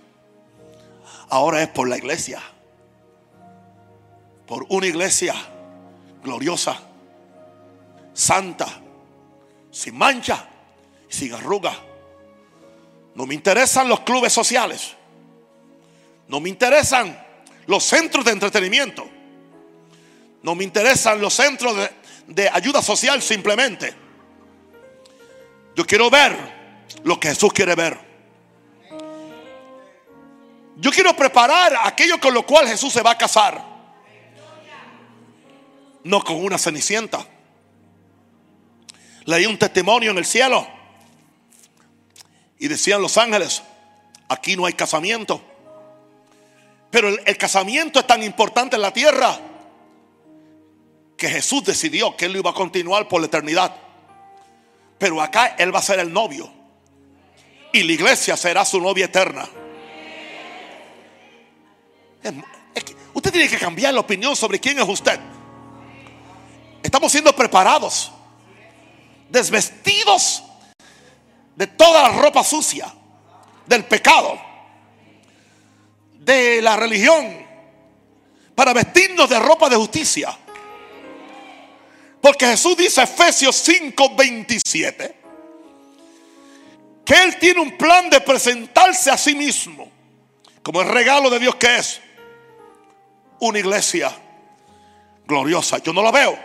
Ahora 1.30 1.62
es 1.62 1.70
por 1.70 1.88
la 1.88 1.98
iglesia. 1.98 2.42
Por 4.46 4.66
una 4.70 4.88
iglesia 4.88 5.36
gloriosa, 6.24 6.89
santa, 8.20 8.68
sin 9.72 9.98
mancha 9.98 10.50
sin 11.10 11.34
arruga. 11.34 11.76
No 13.16 13.26
me 13.26 13.34
interesan 13.34 13.90
los 13.90 14.02
clubes 14.02 14.32
sociales. 14.32 14.96
No 16.28 16.40
me 16.40 16.50
interesan 16.50 17.20
los 17.66 17.84
centros 17.84 18.24
de 18.24 18.32
entretenimiento. 18.32 19.10
No 20.44 20.56
me 20.56 20.64
interesan 20.64 21.20
los 21.20 21.34
centros 21.34 21.76
de, 21.76 21.92
de 22.28 22.50
ayuda 22.50 22.82
social 22.82 23.22
simplemente. 23.22 23.94
Yo 25.76 25.86
quiero 25.86 26.10
ver 26.10 26.38
lo 27.04 27.20
que 27.20 27.30
Jesús 27.30 27.52
quiere 27.52 27.76
ver. 27.76 28.00
Yo 30.78 30.92
quiero 30.92 31.14
preparar 31.14 31.76
aquello 31.84 32.20
con 32.22 32.34
lo 32.34 32.46
cual 32.46 32.68
Jesús 32.68 32.94
se 32.94 33.02
va 33.02 33.12
a 33.12 33.18
casar. 33.18 33.68
No 36.04 36.24
con 36.24 36.38
una 36.38 36.58
cenicienta. 36.58 37.26
Leí 39.30 39.46
un 39.46 39.60
testimonio 39.60 40.10
en 40.10 40.18
el 40.18 40.26
cielo. 40.26 40.68
Y 42.58 42.68
decían 42.68 43.00
los 43.00 43.16
ángeles, 43.16 43.62
aquí 44.28 44.56
no 44.56 44.66
hay 44.66 44.74
casamiento. 44.74 45.40
Pero 46.90 47.10
el, 47.10 47.38
casamiento 47.38 48.00
es 48.00 48.08
tan 48.08 48.24
importante 48.24 48.76
en 48.76 48.82
la 48.82 48.92
tierra 48.92 49.40
que 51.16 51.30
Jesús 51.30 51.64
decidió 51.64 52.18
que 52.18 52.26
él 52.26 52.34
lo 52.34 52.40
iba 52.40 52.50
a 52.50 52.56
continuar 52.56 53.08
por 53.08 53.22
la 53.22 53.28
eternidad. 53.28 53.76
Pero 54.98 55.22
acá 55.22 55.56
él 55.60 55.74
va 55.74 55.78
a 55.78 55.84
ser 55.84 56.00
el 56.00 56.12
novio. 56.12 56.52
Y 57.72 57.84
la 57.84 57.92
iglesia 57.92 58.36
será 58.36 58.66
su 58.66 58.82
novia 58.82 59.06
eterna. 59.06 59.48
Usted 63.14 63.32
tiene 63.32 63.48
que 63.48 63.60
cambiar 63.60 63.94
la 63.94 64.00
opinión 64.00 64.36
sobre 64.36 64.60
quién 64.60 64.80
es 64.80 64.90
usted. 64.90 65.20
Estamos 66.82 67.12
siendo 67.12 67.32
preparados, 67.36 68.12
desvestidos 69.30 70.44
de 71.56 71.68
toda 71.68 72.04
la 72.04 72.10
ropa 72.10 72.44
sucia, 72.44 72.94
del 73.66 73.86
pecado, 73.86 74.40
de 76.20 76.62
la 76.62 76.76
religión, 76.76 77.46
para 78.56 78.74
vestirnos 78.74 79.30
de 79.30 79.40
ropa 79.40 79.70
de 79.70 79.76
justicia. 79.76 80.38
Porque 82.22 82.46
Jesús 82.46 82.76
dice 82.76 83.04
Efesios 83.04 83.56
5:27 83.68 85.16
que 87.06 87.24
Él 87.24 87.38
tiene 87.40 87.60
un 87.60 87.78
plan 87.78 88.10
de 88.10 88.22
presentarse 88.22 89.10
a 89.10 89.18
sí 89.18 89.34
mismo 89.34 89.90
como 90.62 90.82
el 90.82 90.90
regalo 90.90 91.30
de 91.30 91.40
Dios 91.40 91.56
que 91.56 91.78
es 91.78 92.02
una 93.40 93.60
iglesia 93.60 94.12
gloriosa. 95.26 95.78
Yo 95.80 95.94
no 95.94 96.04
la 96.04 96.12
veo. 96.12 96.38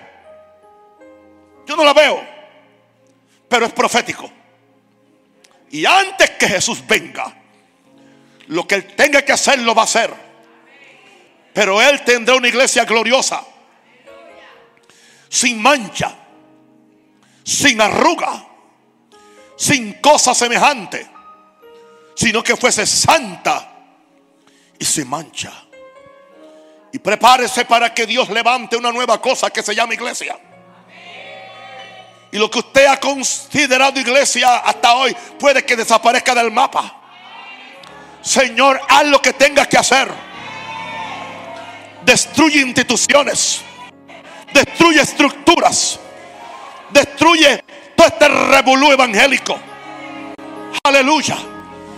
Yo 1.67 1.77
no 1.77 1.85
la 1.85 1.93
veo. 1.93 2.34
Pero 3.55 3.67
es 3.67 3.73
profético. 3.73 4.29
Y 5.71 5.87
antes 5.87 6.31
que 6.31 6.49
Jesús 6.49 6.85
venga, 6.85 7.33
lo 8.49 8.67
que 8.67 8.75
Él 8.75 8.97
tenga 8.97 9.23
que 9.23 9.31
hacer 9.31 9.61
lo 9.61 9.77
va 9.77 9.83
a 9.83 9.85
hacer. 9.85 10.13
Pero 11.53 11.81
Él 11.81 12.03
tendrá 12.03 12.35
una 12.35 12.49
iglesia 12.49 12.85
gloriosa. 12.85 13.45
Sin 15.29 15.63
mancha. 15.63 16.17
Sin 17.45 17.81
arruga. 17.81 18.45
Sin 19.57 20.01
cosa 20.01 20.35
semejante. 20.35 21.07
Sino 22.17 22.43
que 22.43 22.57
fuese 22.57 22.85
santa 22.87 23.73
y 24.81 24.85
sin 24.85 25.09
mancha. 25.09 25.53
Y 26.93 26.99
prepárese 26.99 27.67
para 27.67 27.95
que 27.95 28.05
Dios 28.05 28.31
levante 28.31 28.77
una 28.77 28.91
nueva 28.91 29.21
cosa 29.21 29.49
que 29.51 29.63
se 29.63 29.77
llama 29.77 29.95
iglesia. 29.95 30.37
Y 32.35 32.39
lo 32.39 32.51
que 32.51 32.59
usted 32.59 32.87
ha 32.87 32.99
considerado 32.99 34.01
iglesia 34.01 34.57
hasta 34.57 34.97
hoy 34.97 35.17
puede 35.39 35.65
que 35.65 35.77
desaparezca 35.77 36.35
del 36.35 36.51
mapa. 36.51 37.01
Señor, 38.21 38.81
haz 38.89 39.07
lo 39.07 39.23
que 39.23 39.35
tengas 39.35 39.69
que 39.69 39.79
hacer. 39.79 40.09
Destruye 42.05 42.61
instituciones. 42.61 43.61
Destruye 44.53 45.01
estructuras. 45.01 46.01
Destruye 46.91 47.63
todo 47.95 48.09
este 48.09 48.27
revolú 48.27 48.91
evangélico. 48.91 49.57
Aleluya. 50.83 51.37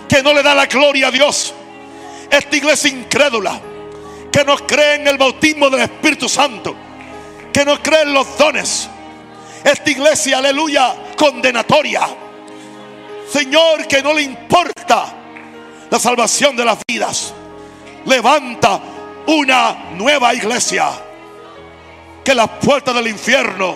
Que 0.07 0.23
no 0.23 0.35
le 0.35 0.43
da 0.43 0.55
la 0.55 0.67
gloria 0.67 1.07
a 1.07 1.11
Dios. 1.11 1.55
Esta 2.31 2.57
iglesia 2.57 2.91
incrédula 2.91 3.59
que 4.31 4.45
no 4.45 4.59
cree 4.59 4.97
en 4.97 5.09
el 5.09 5.17
bautismo 5.17 5.71
del 5.71 5.81
Espíritu 5.81 6.29
Santo, 6.29 6.77
que 7.51 7.65
no 7.65 7.83
cree 7.83 8.03
en 8.03 8.13
los 8.13 8.37
dones. 8.37 8.91
Esta 9.67 9.91
iglesia, 9.91 10.39
aleluya, 10.39 10.95
condenatoria. 11.19 12.07
Señor, 13.29 13.89
que 13.89 14.01
no 14.01 14.15
le 14.15 14.23
importa 14.23 15.13
la 15.91 15.99
salvación 15.99 16.55
de 16.55 16.65
las 16.65 16.79
vidas. 16.87 17.35
Levanta 18.05 18.81
una 19.27 19.91
nueva 19.97 20.33
iglesia. 20.35 20.89
Que 22.23 22.33
las 22.33 22.49
puertas 22.49 22.95
del 22.95 23.09
infierno 23.09 23.75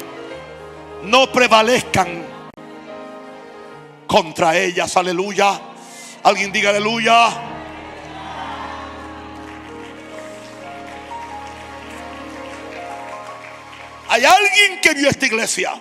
no 1.02 1.32
prevalezcan 1.32 2.24
contra 4.06 4.56
ellas. 4.56 4.96
Aleluya. 4.96 5.60
Alguien 6.22 6.52
diga 6.52 6.70
aleluya. 6.70 7.49
Hay 14.20 14.26
alguien 14.26 14.82
que 14.82 14.92
vio 14.92 15.08
esta 15.08 15.24
iglesia. 15.24 15.80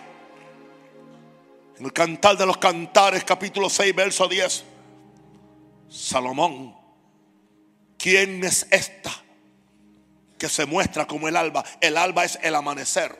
En 1.77 1.83
el 1.83 1.91
cantar 1.91 2.37
de 2.37 2.45
los 2.45 2.55
cantares, 2.55 3.25
capítulo 3.25 3.69
6, 3.69 3.93
verso 3.93 4.29
10. 4.29 4.63
Salomón, 5.89 6.73
¿quién 7.97 8.41
es 8.45 8.65
esta 8.71 9.11
que 10.37 10.47
se 10.47 10.65
muestra 10.65 11.05
como 11.05 11.27
el 11.27 11.35
alba? 11.35 11.65
El 11.81 11.97
alba 11.97 12.23
es 12.23 12.39
el 12.41 12.55
amanecer. 12.55 13.13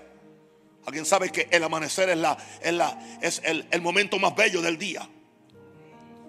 ¿Alguien 0.86 1.05
sabe 1.05 1.34
que 1.34 1.49
el 1.51 1.65
amanecer 1.65 2.08
es, 2.08 2.17
la, 2.17 2.38
es, 2.62 2.73
la, 2.73 2.97
es 3.21 3.41
el, 3.43 3.67
el 3.71 3.82
momento 3.82 4.19
más 4.19 4.34
bello 4.34 4.62
del 4.62 4.77
día? 4.77 5.05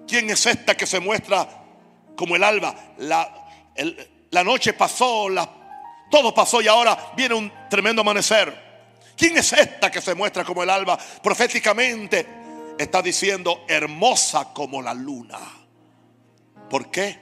¿Quién 0.08 0.30
es 0.30 0.44
esta 0.46 0.76
que 0.76 0.88
se 0.88 0.98
muestra 0.98 1.48
como 2.16 2.34
el 2.34 2.42
alba? 2.42 2.74
La, 2.98 3.52
la 4.32 4.42
noche 4.42 4.72
pasó, 4.72 5.28
todo 6.10 6.34
pasó 6.34 6.60
y 6.60 6.66
ahora 6.66 7.12
viene 7.14 7.36
un 7.36 7.52
tremendo 7.70 8.02
amanecer. 8.02 8.69
¿Quién 9.20 9.36
es 9.36 9.52
esta 9.52 9.90
que 9.90 10.00
se 10.00 10.14
muestra 10.14 10.46
como 10.46 10.62
el 10.62 10.70
alba? 10.70 10.98
Proféticamente 11.22 12.26
está 12.78 13.02
diciendo 13.02 13.66
hermosa 13.68 14.54
como 14.54 14.80
la 14.80 14.94
luna. 14.94 15.38
¿Por 16.70 16.90
qué? 16.90 17.18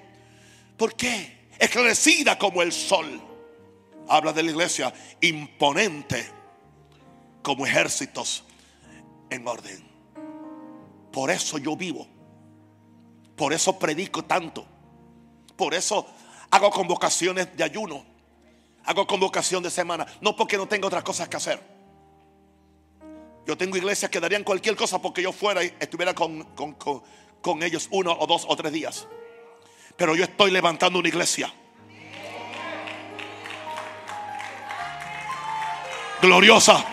¿Por 0.77 0.95
qué? 0.95 1.49
Esclarecida 1.59 2.39
como 2.39 2.63
el 2.63 2.71
sol. 2.71 3.21
Habla 4.07 4.33
de 4.33 4.45
la 4.45 4.51
iglesia 4.53 4.95
imponente 5.23 6.25
como 7.43 7.67
ejércitos 7.67 8.45
en 9.29 9.49
orden. 9.49 9.85
Por 11.13 11.33
eso 11.33 11.59
yo 11.59 11.75
vivo. 11.75 12.07
Por 13.35 13.53
eso 13.53 13.77
predico 13.77 14.25
tanto. 14.25 14.65
Por 15.57 15.75
eso 15.75 16.07
hago 16.49 16.71
convocaciones 16.71 17.57
de 17.57 17.65
ayuno. 17.65 18.07
Hago 18.85 19.05
convocación 19.05 19.65
de 19.65 19.71
semana. 19.73 20.07
No 20.21 20.37
porque 20.37 20.57
no 20.57 20.69
tenga 20.69 20.87
otras 20.87 21.03
cosas 21.03 21.29
que 21.29 21.37
hacer. 21.37 21.78
Yo 23.49 23.57
tengo 23.57 23.79
iglesias 23.79 24.11
que 24.11 24.21
darían 24.21 24.45
cualquier 24.45 24.77
cosa 24.77 25.01
porque 25.01 25.23
yo 25.23 25.33
fuera 25.33 25.65
y 25.65 25.73
estuviera 25.81 26.15
con, 26.15 26.43
con, 26.55 26.75
con, 26.75 27.03
con 27.41 27.63
ellos 27.63 27.89
uno 27.91 28.13
o 28.13 28.27
dos 28.27 28.45
o 28.47 28.55
tres 28.55 28.71
días. 28.71 29.09
Pero 29.97 30.15
yo 30.15 30.25
estoy 30.25 30.51
levantando 30.51 30.99
una 30.99 31.09
iglesia. 31.09 31.51
Gloriosa. 36.21 36.85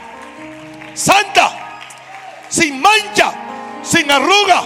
Santa. 0.93 1.81
Sin 2.47 2.79
mancha. 2.79 3.33
Sin 3.83 4.09
arruga. 4.09 4.63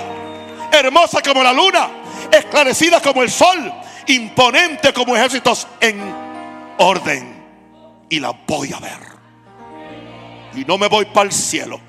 Hermosa 0.72 1.24
como 1.24 1.42
la 1.42 1.54
luna. 1.54 1.90
Esclarecida 2.32 3.02
como 3.02 3.24
el 3.24 3.32
sol. 3.32 3.74
Imponente 4.06 4.94
como 4.94 5.16
ejércitos 5.16 5.68
en 5.80 6.00
orden. 6.78 7.46
Y 8.12 8.20
la 8.20 8.30
voy 8.46 8.74
a 8.74 8.80
ver. 8.80 9.09
Y 10.60 10.66
no 10.66 10.78
me 10.78 10.88
voy 10.88 11.06
para 11.06 11.28
el 11.28 11.32
cielo. 11.32 11.80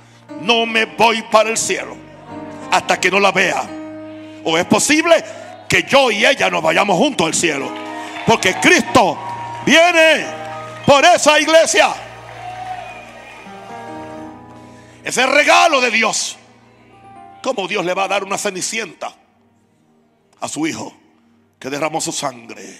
No 0.42 0.64
me 0.64 0.84
voy 0.84 1.22
para 1.22 1.50
el 1.50 1.58
cielo 1.58 1.96
hasta 2.70 3.00
que 3.00 3.10
no 3.10 3.20
la 3.20 3.32
vea. 3.32 3.68
O 4.44 4.56
es 4.56 4.64
posible 4.66 5.24
que 5.68 5.82
yo 5.82 6.10
y 6.10 6.24
ella 6.24 6.48
nos 6.50 6.62
vayamos 6.62 6.96
juntos 6.96 7.26
al 7.26 7.34
cielo. 7.34 7.70
Porque 8.26 8.54
Cristo 8.54 9.18
viene 9.66 10.26
por 10.86 11.04
esa 11.04 11.38
iglesia. 11.40 11.92
Ese 15.02 15.26
regalo 15.26 15.80
de 15.80 15.90
Dios. 15.90 16.36
¿Cómo 17.42 17.66
Dios 17.66 17.84
le 17.84 17.94
va 17.94 18.04
a 18.04 18.08
dar 18.08 18.22
una 18.22 18.38
cenicienta 18.38 19.14
a 20.40 20.48
su 20.48 20.66
hijo 20.66 20.94
que 21.58 21.70
derramó 21.70 22.00
su 22.00 22.12
sangre? 22.12 22.78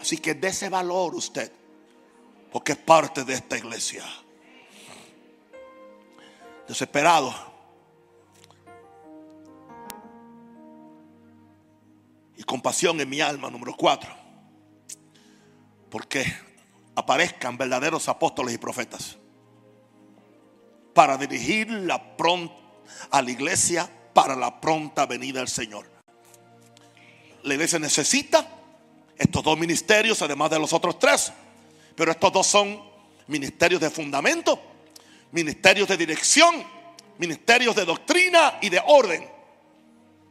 Así 0.00 0.16
que 0.18 0.34
dé 0.34 0.48
ese 0.48 0.68
valor 0.68 1.14
usted, 1.14 1.52
porque 2.50 2.72
es 2.72 2.78
parte 2.78 3.22
de 3.24 3.34
esta 3.34 3.56
iglesia. 3.56 4.02
Desesperado. 6.68 7.34
Y 12.36 12.42
compasión 12.44 13.00
en 13.00 13.08
mi 13.08 13.20
alma, 13.20 13.50
número 13.50 13.74
cuatro. 13.76 14.10
Porque 15.90 16.24
aparezcan 16.94 17.56
verdaderos 17.56 18.08
apóstoles 18.08 18.54
y 18.54 18.58
profetas 18.58 19.16
para 20.94 21.16
dirigir 21.16 21.70
la 21.70 22.16
pronta 22.16 22.54
a 23.10 23.22
la 23.22 23.30
iglesia 23.30 23.90
para 24.12 24.36
la 24.36 24.60
pronta 24.60 25.06
venida 25.06 25.38
del 25.40 25.48
Señor. 25.48 25.86
La 27.42 27.54
iglesia 27.54 27.78
necesita 27.78 28.46
estos 29.16 29.42
dos 29.42 29.58
ministerios, 29.58 30.20
además 30.22 30.50
de 30.50 30.58
los 30.58 30.72
otros 30.72 30.98
tres. 30.98 31.32
Pero 31.96 32.10
estos 32.10 32.32
dos 32.32 32.46
son 32.46 32.82
ministerios 33.26 33.80
de 33.80 33.90
fundamento, 33.90 34.60
ministerios 35.32 35.88
de 35.88 35.96
dirección, 35.96 36.64
ministerios 37.18 37.74
de 37.74 37.84
doctrina 37.84 38.58
y 38.60 38.68
de 38.68 38.80
orden 38.86 39.28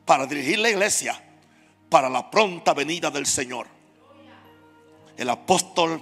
para 0.06 0.26
dirigir 0.26 0.60
la 0.60 0.70
iglesia 0.70 1.22
para 1.90 2.10
la 2.10 2.32
pronta 2.32 2.74
venida 2.74 3.12
del 3.12 3.26
Señor. 3.26 3.68
El 5.18 5.30
apóstol 5.30 6.02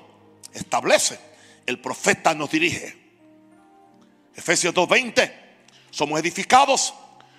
establece, 0.53 1.19
el 1.65 1.79
profeta 1.79 2.33
nos 2.33 2.51
dirige. 2.51 2.95
Efesios 4.35 4.73
2.20, 4.73 5.33
somos 5.89 6.19
edificados 6.19 6.93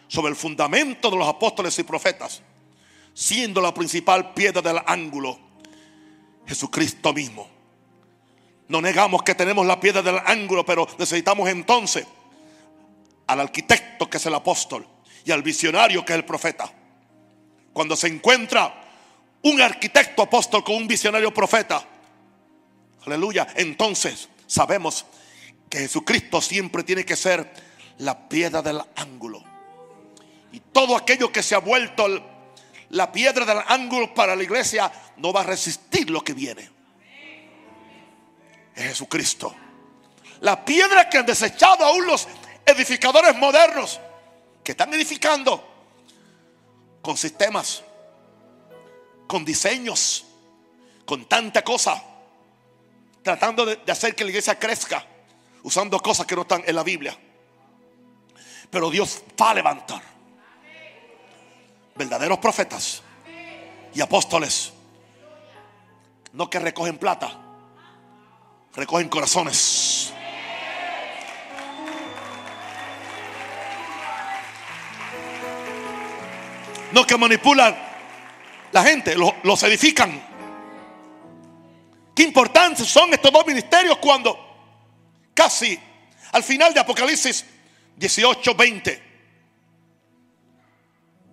sobre 0.08 0.30
el 0.30 0.36
fundamento 0.36 1.10
de 1.10 1.16
los 1.16 1.28
apóstoles 1.28 1.78
y 1.78 1.84
profetas, 1.84 2.42
siendo 3.14 3.60
la 3.60 3.72
principal 3.72 4.34
piedra 4.34 4.60
del 4.60 4.80
ángulo 4.84 5.38
Jesucristo 6.46 7.12
mismo. 7.12 7.59
No 8.70 8.80
negamos 8.80 9.24
que 9.24 9.34
tenemos 9.34 9.66
la 9.66 9.80
piedra 9.80 10.00
del 10.00 10.20
ángulo, 10.24 10.64
pero 10.64 10.86
necesitamos 10.96 11.48
entonces 11.48 12.06
al 13.26 13.40
arquitecto 13.40 14.08
que 14.08 14.18
es 14.18 14.26
el 14.26 14.34
apóstol 14.34 14.86
y 15.24 15.32
al 15.32 15.42
visionario 15.42 16.04
que 16.04 16.12
es 16.12 16.18
el 16.20 16.24
profeta. 16.24 16.72
Cuando 17.72 17.96
se 17.96 18.06
encuentra 18.06 18.72
un 19.42 19.60
arquitecto 19.60 20.22
apóstol 20.22 20.62
con 20.62 20.76
un 20.76 20.86
visionario 20.86 21.34
profeta, 21.34 21.84
aleluya, 23.04 23.48
entonces 23.56 24.28
sabemos 24.46 25.04
que 25.68 25.78
Jesucristo 25.78 26.40
siempre 26.40 26.84
tiene 26.84 27.04
que 27.04 27.16
ser 27.16 27.52
la 27.98 28.28
piedra 28.28 28.62
del 28.62 28.80
ángulo. 28.94 29.42
Y 30.52 30.60
todo 30.60 30.96
aquello 30.96 31.32
que 31.32 31.42
se 31.42 31.56
ha 31.56 31.58
vuelto 31.58 32.06
la 32.90 33.10
piedra 33.10 33.44
del 33.44 33.64
ángulo 33.66 34.14
para 34.14 34.36
la 34.36 34.44
iglesia 34.44 34.92
no 35.16 35.32
va 35.32 35.40
a 35.40 35.44
resistir 35.44 36.08
lo 36.08 36.22
que 36.22 36.34
viene. 36.34 36.79
Es 38.80 38.86
Jesucristo. 38.86 39.54
La 40.40 40.64
piedra 40.64 41.08
que 41.10 41.18
han 41.18 41.26
desechado 41.26 41.84
aún 41.84 42.06
los 42.06 42.26
edificadores 42.64 43.36
modernos 43.36 44.00
que 44.64 44.72
están 44.72 44.92
edificando 44.94 45.62
con 47.02 47.16
sistemas, 47.18 47.84
con 49.26 49.44
diseños, 49.44 50.24
con 51.04 51.26
tanta 51.26 51.62
cosa, 51.62 52.02
tratando 53.22 53.66
de, 53.66 53.76
de 53.76 53.92
hacer 53.92 54.14
que 54.14 54.24
la 54.24 54.30
iglesia 54.30 54.58
crezca, 54.58 55.04
usando 55.62 56.00
cosas 56.00 56.26
que 56.26 56.34
no 56.34 56.42
están 56.42 56.62
en 56.66 56.74
la 56.74 56.82
Biblia. 56.82 57.14
Pero 58.70 58.88
Dios 58.88 59.22
va 59.40 59.50
a 59.50 59.54
levantar 59.54 60.02
verdaderos 61.96 62.38
profetas 62.38 63.02
y 63.92 64.00
apóstoles. 64.00 64.72
No 66.32 66.48
que 66.48 66.58
recogen 66.58 66.96
plata, 66.96 67.49
recogen 68.74 69.08
corazones. 69.08 70.12
No 76.92 77.06
que 77.06 77.16
manipulan 77.16 77.76
la 78.72 78.82
gente, 78.82 79.14
los, 79.16 79.62
edifican. 79.62 80.20
Qué 82.14 82.22
importantes 82.24 82.86
son 82.86 83.12
estos 83.12 83.32
dos 83.32 83.46
ministerios 83.46 83.98
cuando 83.98 84.38
casi 85.34 85.78
al 86.32 86.42
final 86.42 86.74
de 86.74 86.80
Apocalipsis 86.80 87.44
18, 87.96 88.54
20 88.54 89.10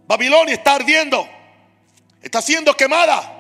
Babilonia 0.08 0.56
está 0.56 0.76
ardiendo, 0.76 1.28
está 2.22 2.42
siendo 2.42 2.74
quemada. 2.76 3.34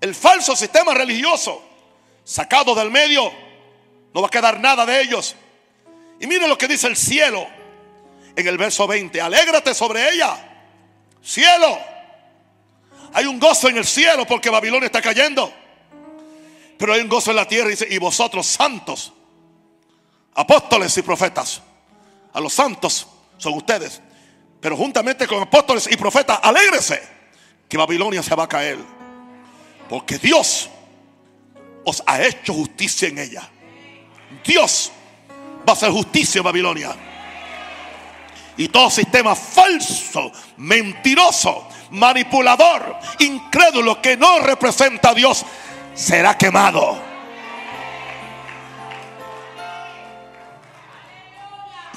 El 0.00 0.14
falso 0.14 0.56
sistema 0.56 0.94
religioso 0.94 1.62
sacado 2.24 2.74
del 2.74 2.90
medio, 2.90 3.30
no 4.12 4.20
va 4.20 4.26
a 4.28 4.30
quedar 4.30 4.58
nada 4.58 4.84
de 4.84 5.00
ellos. 5.00 5.36
Y 6.20 6.26
mire 6.26 6.48
lo 6.48 6.58
que 6.58 6.66
dice 6.66 6.86
el 6.86 6.96
cielo 6.96 7.46
en 8.34 8.46
el 8.46 8.58
verso 8.58 8.86
20. 8.86 9.20
Alégrate 9.20 9.74
sobre 9.74 10.10
ella, 10.12 10.36
cielo. 11.22 11.78
Hay 13.12 13.26
un 13.26 13.38
gozo 13.38 13.68
en 13.68 13.76
el 13.76 13.84
cielo 13.84 14.26
porque 14.26 14.50
Babilonia 14.50 14.86
está 14.86 15.00
cayendo. 15.00 15.52
Pero 16.78 16.92
hay 16.92 17.00
un 17.00 17.08
gozo 17.08 17.30
en 17.30 17.36
la 17.36 17.46
tierra 17.46 17.68
y 17.68 17.72
dice, 17.72 17.86
y 17.88 17.98
vosotros 17.98 18.46
santos, 18.46 19.12
apóstoles 20.34 20.96
y 20.98 21.02
profetas, 21.02 21.62
a 22.32 22.40
los 22.40 22.52
santos 22.52 23.06
son 23.38 23.54
ustedes 23.54 24.00
pero 24.64 24.78
juntamente 24.78 25.26
con 25.26 25.42
apóstoles 25.42 25.86
y 25.92 25.96
profetas, 25.98 26.40
alégrese 26.42 26.98
que 27.68 27.76
Babilonia 27.76 28.22
se 28.22 28.34
va 28.34 28.44
a 28.44 28.48
caer. 28.48 28.78
Porque 29.90 30.16
Dios 30.16 30.70
os 31.84 32.02
ha 32.06 32.22
hecho 32.22 32.54
justicia 32.54 33.08
en 33.08 33.18
ella. 33.18 33.48
Dios 34.44 34.92
va 35.68 35.72
a 35.72 35.76
hacer 35.76 35.90
justicia 35.90 36.38
en 36.38 36.44
Babilonia. 36.44 36.94
Y 38.56 38.68
todo 38.68 38.88
sistema 38.88 39.34
falso, 39.34 40.30
mentiroso, 40.58 41.68
manipulador, 41.90 42.96
incrédulo 43.18 44.00
que 44.00 44.16
no 44.16 44.38
representa 44.40 45.10
a 45.10 45.14
Dios 45.14 45.44
será 45.94 46.38
quemado. 46.38 47.14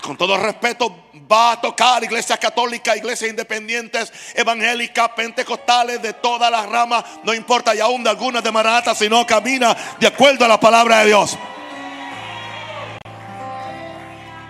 con 0.08 0.16
todo 0.16 0.38
respeto, 0.38 1.07
va 1.32 1.54
a 1.54 1.62
tocar 1.62 2.04
iglesias 2.04 2.40
católicas, 2.40 2.98
iglesias 2.98 3.30
independientes, 3.30 4.12
evangélicas, 4.34 5.10
pentecostales, 5.10 6.02
de 6.02 6.14
todas 6.14 6.50
las 6.50 6.68
ramas, 6.68 7.04
no 7.24 7.34
importa, 7.34 7.76
y 7.76 7.80
aún 7.80 8.04
de 8.04 8.10
algunas 8.10 8.44
de 8.44 8.52
Maranata, 8.52 8.96
sino 8.96 9.26
camina 9.26 9.76
de 10.00 10.08
acuerdo 10.08 10.46
a 10.46 10.48
la 10.48 10.60
palabra 10.60 11.00
de 11.00 11.08
Dios. 11.08 11.38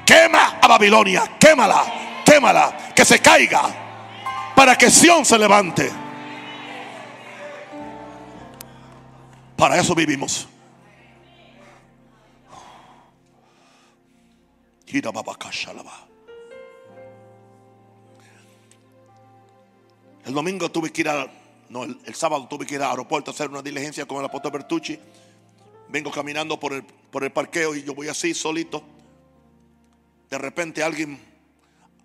Quema 0.05 0.59
a 0.61 0.67
Babilonia, 0.67 1.37
quémala, 1.39 1.83
quémala, 2.25 2.93
que 2.95 3.03
se 3.03 3.19
caiga, 3.19 3.61
para 4.55 4.77
que 4.77 4.89
Sión 4.89 5.25
se 5.25 5.37
levante. 5.37 5.91
Para 9.57 9.77
eso 9.77 9.95
vivimos. 9.95 10.47
El 20.27 20.33
domingo 20.33 20.69
tuve 20.69 20.91
que 20.91 21.01
ir 21.01 21.07
a, 21.07 21.25
no, 21.69 21.85
el, 21.85 22.13
sábado 22.13 22.49
tuve 22.49 22.65
que 22.65 22.75
ir 22.75 22.81
al 22.81 22.89
aeropuerto 22.89 23.31
a 23.31 23.33
hacer 23.33 23.49
una 23.49 23.61
diligencia 23.61 24.05
con 24.05 24.17
el 24.17 24.25
apóstol 24.25 24.51
Bertucci. 24.51 24.99
Vengo 25.87 26.11
caminando 26.11 26.59
por 26.59 26.73
el, 26.73 26.83
por 26.83 27.23
el 27.23 27.31
parqueo 27.31 27.73
y 27.73 27.83
yo 27.83 27.95
voy 27.95 28.09
así 28.09 28.33
solito. 28.33 28.83
De 30.29 30.37
repente 30.37 30.83
alguien 30.83 31.17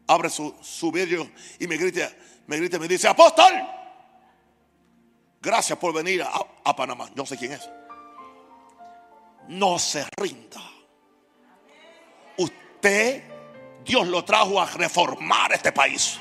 abre 0.06 0.30
su, 0.30 0.54
su 0.62 0.92
vidrio 0.92 1.28
y 1.58 1.66
me 1.66 1.76
grita, 1.76 2.12
me 2.46 2.58
grita 2.58 2.76
y 2.76 2.78
me 2.78 2.86
dice, 2.86 3.08
apóstol, 3.08 3.52
gracias 5.40 5.76
por 5.76 5.92
venir 5.92 6.22
a, 6.22 6.30
a 6.62 6.76
Panamá. 6.76 7.10
No 7.16 7.26
sé 7.26 7.36
quién 7.36 7.50
es. 7.50 7.68
No 9.48 9.80
se 9.80 10.06
rinda. 10.16 10.62
Usted 12.36 13.24
Dios 13.84 14.06
lo 14.06 14.24
trajo 14.24 14.62
a 14.62 14.66
reformar 14.66 15.52
este 15.52 15.72
país. 15.72 16.20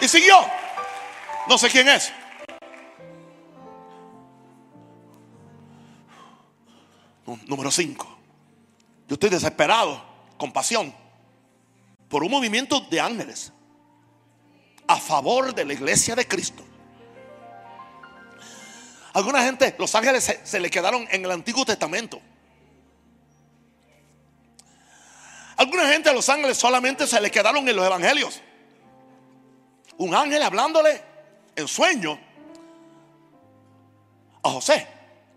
Y 0.00 0.08
siguió. 0.08 0.36
No 1.48 1.58
sé 1.58 1.68
quién 1.68 1.88
es. 1.88 2.12
Número 7.46 7.70
5. 7.70 8.18
Yo 9.08 9.14
estoy 9.14 9.30
desesperado, 9.30 10.02
con 10.36 10.52
pasión, 10.52 10.94
por 12.08 12.22
un 12.22 12.30
movimiento 12.30 12.80
de 12.80 13.00
ángeles 13.00 13.52
a 14.86 14.96
favor 14.96 15.54
de 15.54 15.64
la 15.64 15.74
iglesia 15.74 16.14
de 16.14 16.26
Cristo. 16.26 16.64
Alguna 19.12 19.42
gente, 19.42 19.74
los 19.78 19.94
ángeles 19.94 20.24
se, 20.24 20.46
se 20.46 20.60
le 20.60 20.70
quedaron 20.70 21.06
en 21.10 21.24
el 21.24 21.30
Antiguo 21.30 21.64
Testamento. 21.64 22.20
Alguna 25.56 25.88
gente 25.88 26.12
los 26.12 26.28
ángeles 26.28 26.56
solamente 26.56 27.06
se 27.06 27.20
le 27.20 27.30
quedaron 27.30 27.68
en 27.68 27.74
los 27.74 27.84
evangelios. 27.84 28.40
Un 29.98 30.14
ángel 30.14 30.42
hablándole 30.42 31.02
en 31.54 31.68
sueño 31.68 32.18
a 34.42 34.50
José 34.50 34.86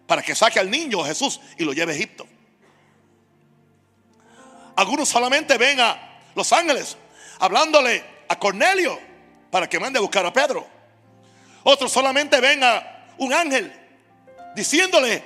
para 0.08 0.22
que 0.22 0.36
saque 0.36 0.60
al 0.60 0.70
niño 0.70 1.04
Jesús 1.04 1.42
y 1.58 1.64
lo 1.64 1.74
lleve 1.74 1.94
a 1.94 1.96
Egipto. 1.96 2.28
Algunos 4.76 5.10
solamente 5.10 5.58
ven 5.58 5.80
a 5.80 6.20
los 6.36 6.52
ángeles 6.54 6.98
hablándole 7.40 8.04
a 8.28 8.38
Cornelio 8.38 9.00
para 9.50 9.68
que 9.68 9.80
mande 9.80 10.00
a 10.00 10.02
buscar 10.02 10.26
a 10.26 10.32
Pedro. 10.32 10.66
Otros 11.64 11.92
solamente 11.92 12.40
ven 12.40 12.64
a 12.64 13.14
un 13.18 13.34
ángel 13.34 13.72
diciéndole 14.56 15.24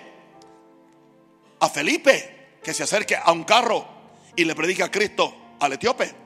a 1.60 1.70
Felipe 1.70 2.60
que 2.64 2.74
se 2.74 2.84
acerque 2.84 3.16
a 3.16 3.32
un 3.32 3.44
carro 3.44 3.88
y 4.36 4.44
le 4.44 4.56
predique 4.56 4.84
a 4.84 4.92
Cristo 4.92 5.56
al 5.60 5.74
etíope. 5.74 6.25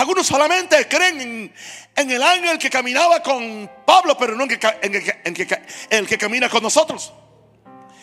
Algunos 0.00 0.26
solamente 0.26 0.88
creen 0.88 1.52
en, 1.94 2.10
el 2.10 2.22
ángel 2.22 2.58
que 2.58 2.70
caminaba 2.70 3.22
con 3.22 3.70
Pablo, 3.84 4.16
pero 4.16 4.34
no 4.34 4.44
en, 4.44 4.50
el 5.90 6.08
que 6.08 6.16
camina 6.16 6.48
con 6.48 6.62
nosotros. 6.62 7.12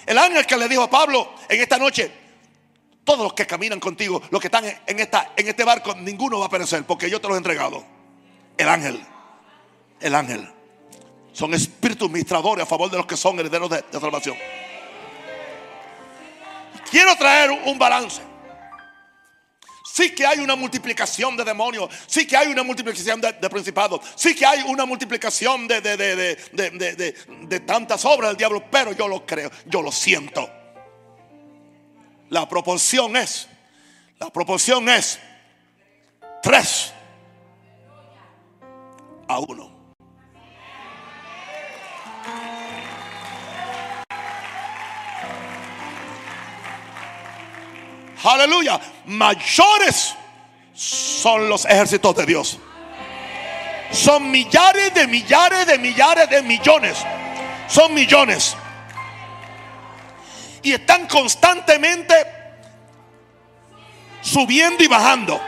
El 0.06 0.20
ángel 0.20 0.46
que 0.46 0.58
le 0.58 0.70
dijo 0.70 0.84
a 0.84 0.90
Pablo 0.92 1.34
en 1.50 1.60
esta 1.60 1.80
noche, 1.80 2.12
todos 3.04 3.22
los 3.22 3.34
que 3.34 3.48
caminan 3.48 3.80
contigo, 3.80 4.22
los 4.30 4.40
que 4.40 4.46
están 4.46 4.66
en, 4.66 5.00
este 5.00 5.64
barco, 5.64 5.96
ninguno 5.96 6.38
va 6.38 6.46
a 6.46 6.50
perecer 6.50 6.84
porque 6.84 7.10
yo 7.10 7.20
te 7.20 7.30
los 7.30 7.36
he 7.36 7.40
entregado. 7.40 7.84
El 8.56 8.70
ángel, 8.70 9.04
el 10.00 10.14
ángel. 10.14 10.48
Son 11.34 11.52
espíritus 11.56 12.12
ministradores 12.12 12.62
a 12.62 12.68
favor 12.68 12.92
de 12.92 12.98
los 12.98 13.08
que 13.08 13.18
son 13.18 13.40
herederos 13.40 13.72
de, 13.72 13.84
de 13.92 14.00
salvación. 14.00 14.38
Quiero 16.92 17.16
traer 17.16 17.50
un 17.50 17.80
balance. 17.80 18.22
Sí 19.94 20.14
que 20.14 20.28
hay 20.28 20.40
una 20.40 20.56
multiplicación 20.56 21.38
de 21.38 21.44
demonios. 21.44 21.90
Sí 22.08 22.28
que 22.28 22.36
hay 22.36 22.48
una 22.50 22.62
multiplicación 22.62 23.22
de, 23.22 23.34
principados. 23.50 24.02
Sí 24.16 24.36
que 24.36 24.46
hay 24.46 24.62
una 24.64 24.86
multiplicación 24.86 25.68
de, 25.68 25.82
de, 25.82 27.60
tantas 27.62 28.04
obras 28.06 28.32
del 28.32 28.38
diablo. 28.38 28.64
Pero 28.70 28.92
yo 28.92 29.08
lo 29.08 29.26
creo, 29.26 29.50
yo 29.66 29.82
lo 29.82 29.92
siento. 29.92 30.50
La 32.30 32.48
proporción 32.48 33.16
es, 33.16 33.48
la 34.20 34.30
proporción 34.30 34.90
es 34.90 35.20
tres 36.44 36.94
a 39.28 39.40
uno. 39.40 39.77
Aleluya. 48.28 48.80
Mayores 49.06 50.16
son 50.74 51.48
los 51.48 51.66
ejércitos 51.66 52.16
de 52.16 52.26
Dios. 52.26 52.60
Son 53.92 54.30
millares 54.30 54.94
de 54.94 55.08
millares 55.08 55.66
de 55.66 55.78
millares 55.78 56.30
de 56.30 56.42
millones. 56.44 56.98
Son 57.68 57.94
millones. 57.94 58.56
Y 60.62 60.74
están 60.74 61.08
constantemente 61.08 62.14
subiendo 64.22 64.84
y 64.84 64.88
bajando. 64.88 65.40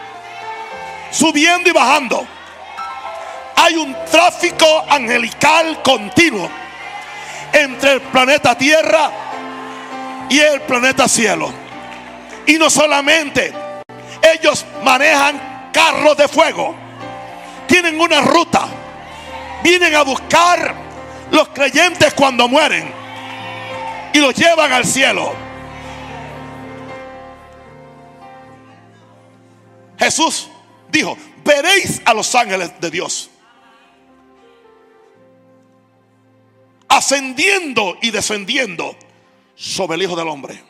Subiendo 1.12 1.70
y 1.70 1.74
bajando. 1.74 2.26
Hay 3.58 3.76
un 3.76 3.94
tráfico 4.10 4.86
angelical 4.90 5.82
continuo 5.84 6.50
entre 7.52 7.94
el 7.94 8.02
planeta 8.02 8.58
Tierra 8.58 9.12
y 10.30 10.40
el 10.40 10.62
planeta 10.62 11.10
Cielo. 11.10 11.59
Y 12.50 12.58
no 12.58 12.68
solamente, 12.68 13.54
ellos 14.34 14.66
manejan 14.84 15.70
carros 15.72 16.18
de 16.18 16.28
fuego. 16.28 16.76
Tienen 17.68 18.02
una 18.02 18.22
ruta. 18.22 18.68
Vienen 19.64 19.94
a 19.94 20.02
buscar 20.02 20.74
los 21.30 21.50
creyentes 21.50 22.12
cuando 22.16 22.48
mueren. 22.48 22.92
Y 24.14 24.18
los 24.18 24.34
llevan 24.34 24.74
al 24.74 24.84
cielo. 24.84 25.32
Jesús 30.00 30.50
dijo, 30.92 31.16
veréis 31.46 32.02
a 32.04 32.16
los 32.16 32.34
ángeles 32.34 32.72
de 32.82 32.90
Dios. 32.90 33.30
Ascendiendo 36.88 37.96
y 38.02 38.10
descendiendo 38.10 38.96
sobre 39.54 39.98
el 39.98 40.02
Hijo 40.02 40.16
del 40.16 40.30
Hombre. 40.30 40.64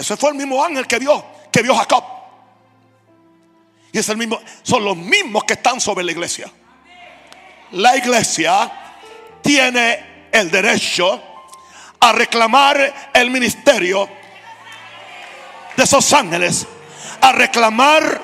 Ese 0.00 0.16
fue 0.16 0.30
el 0.30 0.36
mismo 0.36 0.64
ángel 0.64 0.86
que 0.86 0.98
vio, 0.98 1.22
que 1.52 1.60
vio 1.60 1.76
Jacob. 1.76 2.02
Y 3.92 3.98
es 3.98 4.08
el 4.08 4.16
mismo, 4.16 4.40
son 4.62 4.82
los 4.82 4.96
mismos 4.96 5.44
que 5.44 5.52
están 5.52 5.78
sobre 5.78 6.02
la 6.02 6.12
iglesia. 6.12 6.50
La 7.72 7.98
iglesia 7.98 8.72
tiene 9.42 10.28
el 10.32 10.50
derecho 10.50 11.22
a 12.00 12.12
reclamar 12.12 13.10
el 13.12 13.30
ministerio 13.30 14.08
de 15.76 15.84
esos 15.84 16.10
ángeles, 16.14 16.66
a 17.20 17.32
reclamar 17.32 18.22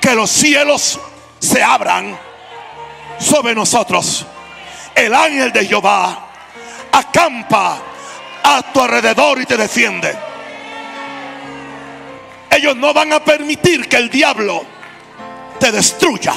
que 0.00 0.14
los 0.14 0.30
cielos 0.30 1.00
se 1.40 1.60
abran 1.60 2.16
sobre 3.18 3.52
nosotros. 3.52 4.24
El 4.94 5.12
ángel 5.12 5.50
de 5.50 5.66
Jehová 5.66 6.28
acampa 6.92 7.78
a 8.44 8.62
tu 8.72 8.80
alrededor 8.80 9.40
y 9.40 9.44
te 9.46 9.56
defiende. 9.56 10.35
Ellos 12.56 12.74
no 12.74 12.94
van 12.94 13.12
a 13.12 13.22
permitir 13.22 13.86
que 13.86 13.98
el 13.98 14.08
diablo 14.08 14.64
te 15.60 15.70
destruya. 15.70 16.32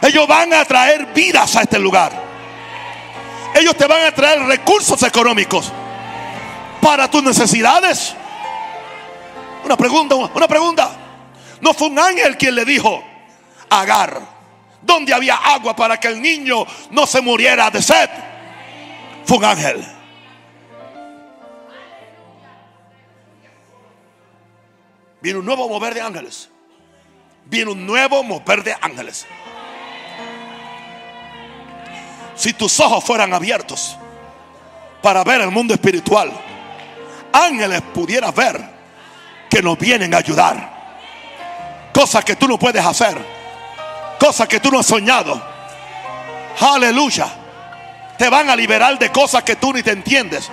Ellos 0.00 0.26
van 0.26 0.54
a 0.54 0.64
traer 0.64 1.12
vidas 1.12 1.56
a 1.56 1.62
este 1.62 1.78
lugar. 1.78 2.10
Ellos 3.54 3.76
te 3.76 3.86
van 3.86 4.06
a 4.06 4.12
traer 4.12 4.40
recursos 4.44 5.02
económicos 5.02 5.70
para 6.80 7.10
tus 7.10 7.22
necesidades. 7.22 8.14
Una 9.64 9.76
pregunta, 9.76 10.14
una 10.14 10.48
pregunta. 10.48 10.90
No 11.60 11.74
fue 11.74 11.88
un 11.88 11.98
ángel 11.98 12.38
quien 12.38 12.54
le 12.54 12.64
dijo 12.64 13.04
Agar, 13.68 14.22
¿dónde 14.80 15.12
había 15.12 15.34
agua 15.34 15.76
para 15.76 16.00
que 16.00 16.08
el 16.08 16.22
niño 16.22 16.64
no 16.92 17.06
se 17.06 17.20
muriera 17.20 17.70
de 17.70 17.82
sed? 17.82 18.08
Fue 19.26 19.36
un 19.36 19.44
ángel. 19.44 19.97
Viene 25.20 25.40
un 25.40 25.46
nuevo 25.46 25.68
mover 25.68 25.94
de 25.94 26.00
ángeles. 26.00 26.48
Viene 27.46 27.72
un 27.72 27.86
nuevo 27.86 28.22
mover 28.22 28.62
de 28.62 28.76
ángeles. 28.80 29.26
Si 32.34 32.52
tus 32.52 32.78
ojos 32.78 33.02
fueran 33.02 33.34
abiertos 33.34 33.96
para 35.02 35.24
ver 35.24 35.40
el 35.40 35.50
mundo 35.50 35.74
espiritual, 35.74 36.30
ángeles 37.32 37.82
pudieras 37.94 38.34
ver 38.34 38.62
que 39.50 39.60
nos 39.60 39.76
vienen 39.78 40.14
a 40.14 40.18
ayudar. 40.18 40.78
Cosas 41.92 42.24
que 42.24 42.36
tú 42.36 42.46
no 42.46 42.58
puedes 42.58 42.84
hacer. 42.84 43.16
Cosas 44.20 44.46
que 44.46 44.60
tú 44.60 44.70
no 44.70 44.78
has 44.78 44.86
soñado. 44.86 45.42
Aleluya. 46.60 47.26
Te 48.16 48.28
van 48.28 48.50
a 48.50 48.56
liberar 48.56 48.98
de 48.98 49.10
cosas 49.10 49.42
que 49.42 49.56
tú 49.56 49.72
ni 49.72 49.82
te 49.82 49.90
entiendes. 49.90 50.48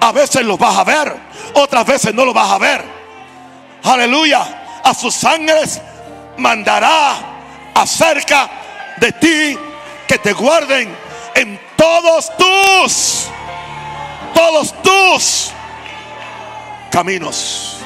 A 0.00 0.12
veces 0.12 0.42
los 0.44 0.58
vas 0.58 0.78
a 0.78 0.84
ver, 0.84 1.14
otras 1.54 1.84
veces 1.84 2.14
no 2.14 2.24
los 2.24 2.32
vas 2.32 2.50
a 2.50 2.58
ver 2.58 2.99
aleluya, 3.82 4.82
a 4.84 4.94
sus 4.94 5.24
ángeles 5.24 5.80
mandará 6.36 7.16
acerca 7.74 8.50
de 8.98 9.12
ti 9.12 9.58
que 10.06 10.18
te 10.18 10.32
guarden 10.32 10.94
en 11.34 11.60
todos 11.76 12.30
tus, 12.36 13.28
todos 14.34 14.74
tus 14.82 15.52
caminos. 16.90 17.76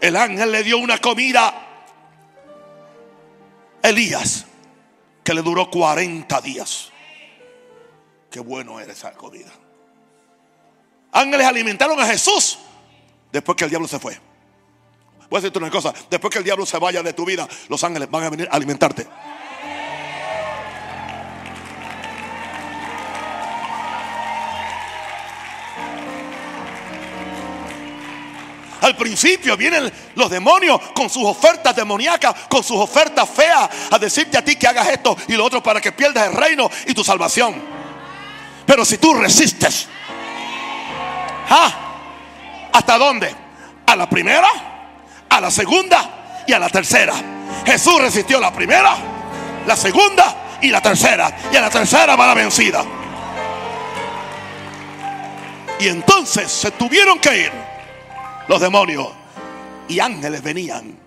El 0.00 0.16
ángel 0.16 0.52
le 0.52 0.62
dio 0.62 0.78
una 0.78 0.98
comida 0.98 1.54
a 3.82 3.88
Elías 3.88 4.44
que 5.22 5.32
le 5.32 5.40
duró 5.40 5.70
40 5.70 6.40
días. 6.42 6.90
Qué 8.30 8.40
bueno 8.40 8.80
era 8.80 8.92
esa 8.92 9.12
comida 9.12 9.63
Ángeles 11.14 11.46
alimentaron 11.46 11.98
a 12.00 12.06
Jesús 12.06 12.58
después 13.30 13.56
que 13.56 13.64
el 13.64 13.70
diablo 13.70 13.86
se 13.86 14.00
fue. 14.00 14.18
Voy 15.30 15.38
a 15.38 15.40
decirte 15.40 15.58
una 15.58 15.70
cosa, 15.70 15.94
después 16.10 16.30
que 16.32 16.38
el 16.38 16.44
diablo 16.44 16.66
se 16.66 16.76
vaya 16.76 17.04
de 17.04 17.12
tu 17.12 17.24
vida, 17.24 17.48
los 17.68 17.82
ángeles 17.84 18.10
van 18.10 18.24
a 18.24 18.30
venir 18.30 18.48
a 18.50 18.56
alimentarte. 18.56 19.06
Al 28.80 28.96
principio 28.96 29.56
vienen 29.56 29.90
los 30.16 30.28
demonios 30.28 30.80
con 30.94 31.08
sus 31.08 31.24
ofertas 31.24 31.76
demoníacas, 31.76 32.34
con 32.50 32.62
sus 32.64 32.76
ofertas 32.76 33.30
feas, 33.30 33.70
a 33.90 33.98
decirte 34.00 34.36
a 34.36 34.44
ti 34.44 34.56
que 34.56 34.66
hagas 34.66 34.88
esto 34.88 35.16
y 35.28 35.34
lo 35.34 35.44
otro 35.44 35.62
para 35.62 35.80
que 35.80 35.92
pierdas 35.92 36.26
el 36.26 36.34
reino 36.34 36.68
y 36.86 36.92
tu 36.92 37.04
salvación. 37.04 37.62
Pero 38.66 38.84
si 38.84 38.98
tú 38.98 39.14
resistes, 39.14 39.88
¿ah? 41.50 41.84
¿hasta 42.72 42.98
dónde? 42.98 43.34
A 43.86 43.96
la 43.96 44.08
primera, 44.08 44.48
a 45.28 45.40
la 45.40 45.50
segunda 45.50 46.42
y 46.46 46.52
a 46.52 46.58
la 46.58 46.68
tercera. 46.68 47.14
Jesús 47.64 48.00
resistió 48.00 48.40
la 48.40 48.52
primera, 48.52 48.96
la 49.66 49.76
segunda 49.76 50.58
y 50.60 50.70
la 50.70 50.80
tercera. 50.80 51.34
Y 51.52 51.56
a 51.56 51.60
la 51.60 51.70
tercera 51.70 52.16
va 52.16 52.26
la 52.26 52.34
vencida. 52.34 52.84
Y 55.78 55.88
entonces 55.88 56.50
se 56.50 56.70
tuvieron 56.72 57.18
que 57.18 57.42
ir 57.42 57.52
los 58.48 58.60
demonios. 58.60 59.08
Y 59.88 60.00
ángeles 60.00 60.42
venían 60.42 60.98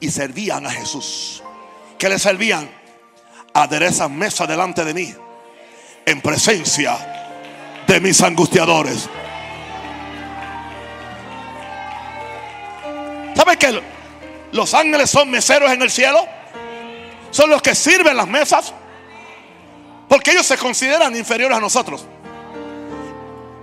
y 0.00 0.10
servían 0.10 0.66
a 0.66 0.70
Jesús. 0.70 1.42
¿Qué 1.98 2.08
le 2.08 2.18
servían? 2.18 2.68
Aderezan 3.54 4.16
mesa 4.16 4.46
delante 4.46 4.84
de 4.84 4.94
mí. 4.94 5.14
En 6.04 6.20
presencia 6.20 6.96
de 7.86 8.00
mis 8.00 8.20
angustiadores. 8.22 9.08
¿Sabe 13.48 13.58
que 13.58 13.82
los 14.52 14.74
ángeles 14.74 15.08
son 15.08 15.30
meseros 15.30 15.70
en 15.70 15.80
el 15.80 15.90
cielo? 15.90 16.26
Son 17.30 17.48
los 17.48 17.62
que 17.62 17.74
sirven 17.74 18.14
las 18.14 18.28
mesas. 18.28 18.74
Porque 20.06 20.32
ellos 20.32 20.44
se 20.44 20.58
consideran 20.58 21.16
inferiores 21.16 21.56
a 21.56 21.60
nosotros. 21.60 22.04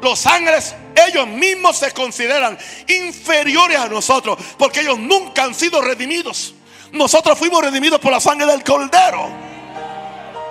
Los 0.02 0.26
ángeles, 0.26 0.74
ellos 1.08 1.28
mismos 1.28 1.78
se 1.78 1.92
consideran 1.92 2.58
inferiores 2.88 3.78
a 3.78 3.88
nosotros. 3.88 4.40
Porque 4.58 4.80
ellos 4.80 4.98
nunca 4.98 5.44
han 5.44 5.54
sido 5.54 5.80
redimidos. 5.84 6.56
Nosotros 6.92 7.38
fuimos 7.38 7.64
redimidos 7.64 8.00
por 8.00 8.12
la 8.12 8.20
sangre 8.20 8.48
del 8.48 8.64
cordero. 8.64 9.30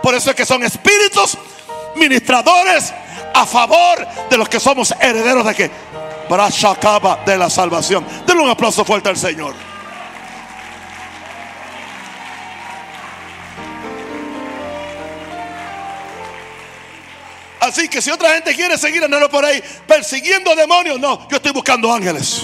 Por 0.01 0.15
eso 0.15 0.31
es 0.31 0.37
que 0.37 0.47
son 0.47 0.63
espíritus 0.63 1.37
ministradores 1.97 2.95
a 3.35 3.45
favor 3.47 4.07
de 4.31 4.39
los 4.39 4.49
que 4.49 4.61
somos 4.61 4.95
herederos 5.01 5.45
de 5.45 5.55
que 5.57 5.71
acaba 6.71 7.23
de 7.25 7.37
la 7.37 7.51
salvación. 7.51 8.05
Denle 8.27 8.43
un 8.43 8.51
aplauso 8.51 8.85
fuerte 8.85 9.09
al 9.09 9.17
Señor. 9.17 9.55
Así 17.61 17.89
que 17.89 18.03
si 18.03 18.11
otra 18.11 18.35
gente 18.35 18.55
quiere 18.55 18.77
seguir 18.77 19.03
andando 19.03 19.31
por 19.31 19.43
ahí 19.43 19.63
persiguiendo 19.87 20.55
demonios, 20.55 21.01
no, 21.01 21.27
yo 21.31 21.37
estoy 21.37 21.53
buscando 21.53 21.93
ángeles. 21.93 22.43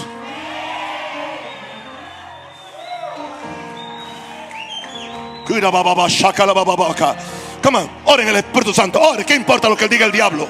Come 7.62 7.79
on, 7.79 7.90
oren 8.07 8.29
el 8.29 8.37
Espíritu 8.37 8.73
Santo. 8.73 8.99
Oren, 9.01 9.27
¿qué 9.27 9.35
importa 9.35 9.69
lo 9.69 9.77
que 9.77 9.88
diga 9.88 10.07
el 10.07 10.12
diablo? 10.12 10.49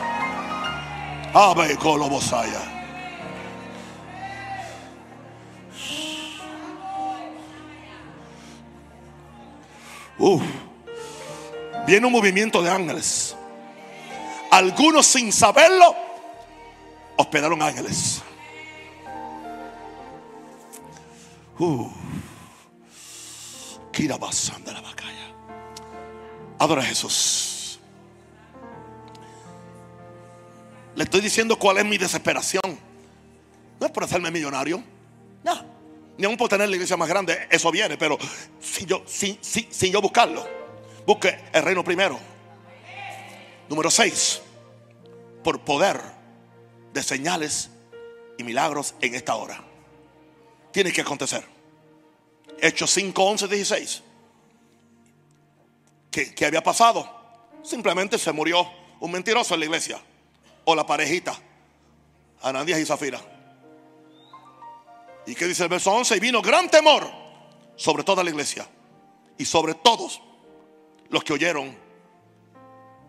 Ave 1.35 1.77
colobosaya. 1.77 2.70
Uf. 10.21 10.43
Viene 11.87 12.07
un 12.07 12.13
movimiento 12.13 12.63
de 12.63 12.71
ángeles. 12.71 13.35
Algunos 14.51 15.07
sin 15.07 15.33
saberlo 15.33 15.97
hospedaron 17.17 17.63
ángeles. 17.63 18.23
Adora 26.59 26.83
a 26.83 26.85
Jesús. 26.85 27.81
Le 30.95 31.05
estoy 31.05 31.23
diciendo 31.23 31.59
cuál 31.59 31.79
es 31.79 31.85
mi 31.87 31.97
desesperación. 31.97 32.63
No 33.81 33.87
es 33.87 33.93
por 33.93 34.05
hacerme 34.05 34.31
millonario. 34.31 34.83
No. 35.43 35.80
Ni 36.21 36.27
aún 36.27 36.37
por 36.37 36.51
tener 36.51 36.69
la 36.69 36.77
iglesia 36.77 36.99
más 36.99 37.09
grande. 37.09 37.49
Eso 37.49 37.71
viene. 37.71 37.97
Pero 37.97 38.19
sin 38.61 38.87
yo, 38.87 39.03
sin, 39.07 39.39
sin 39.41 39.91
yo 39.91 40.03
buscarlo. 40.03 40.47
Busque 41.07 41.35
el 41.51 41.63
reino 41.63 41.83
primero. 41.83 42.21
Número 43.71 43.91
6. 43.91 44.43
Por 45.43 45.61
poder 45.61 45.99
de 46.93 47.03
señales 47.03 47.71
y 48.37 48.45
milagros 48.45 48.95
en 49.01 49.15
esta 49.15 49.35
hora. 49.35 49.65
Tiene 50.73 50.93
que 50.93 51.01
acontecer. 51.01 51.43
Hechos 52.61 52.91
5, 52.91 53.25
11, 53.25 53.49
16. 53.49 54.03
¿Qué, 56.11 56.45
había 56.45 56.63
pasado? 56.63 57.09
Simplemente 57.63 58.19
se 58.19 58.31
murió 58.31 58.71
un 59.01 59.11
mentiroso 59.11 59.55
en 59.55 59.61
la 59.61 59.67
iglesia. 59.67 59.99
O 60.67 60.75
la 60.75 60.85
parejita. 60.85 61.35
Anandías 62.43 62.79
y 62.79 62.85
Zafira. 62.85 63.39
¿Y 65.27 65.35
qué 65.35 65.47
dice 65.47 65.65
el 65.65 65.69
verso 65.69 65.93
11? 65.93 66.17
Y 66.17 66.21
vino 66.21 66.43
gran 66.43 66.71
temor 66.71 67.11
sobre 67.77 68.05
toda 68.05 68.25
la 68.25 68.31
iglesia. 68.31 68.67
Y 69.39 69.45
sobre 69.45 69.75
todos 69.75 70.21
los 71.09 71.25
que 71.25 71.33
oyeron 71.33 71.77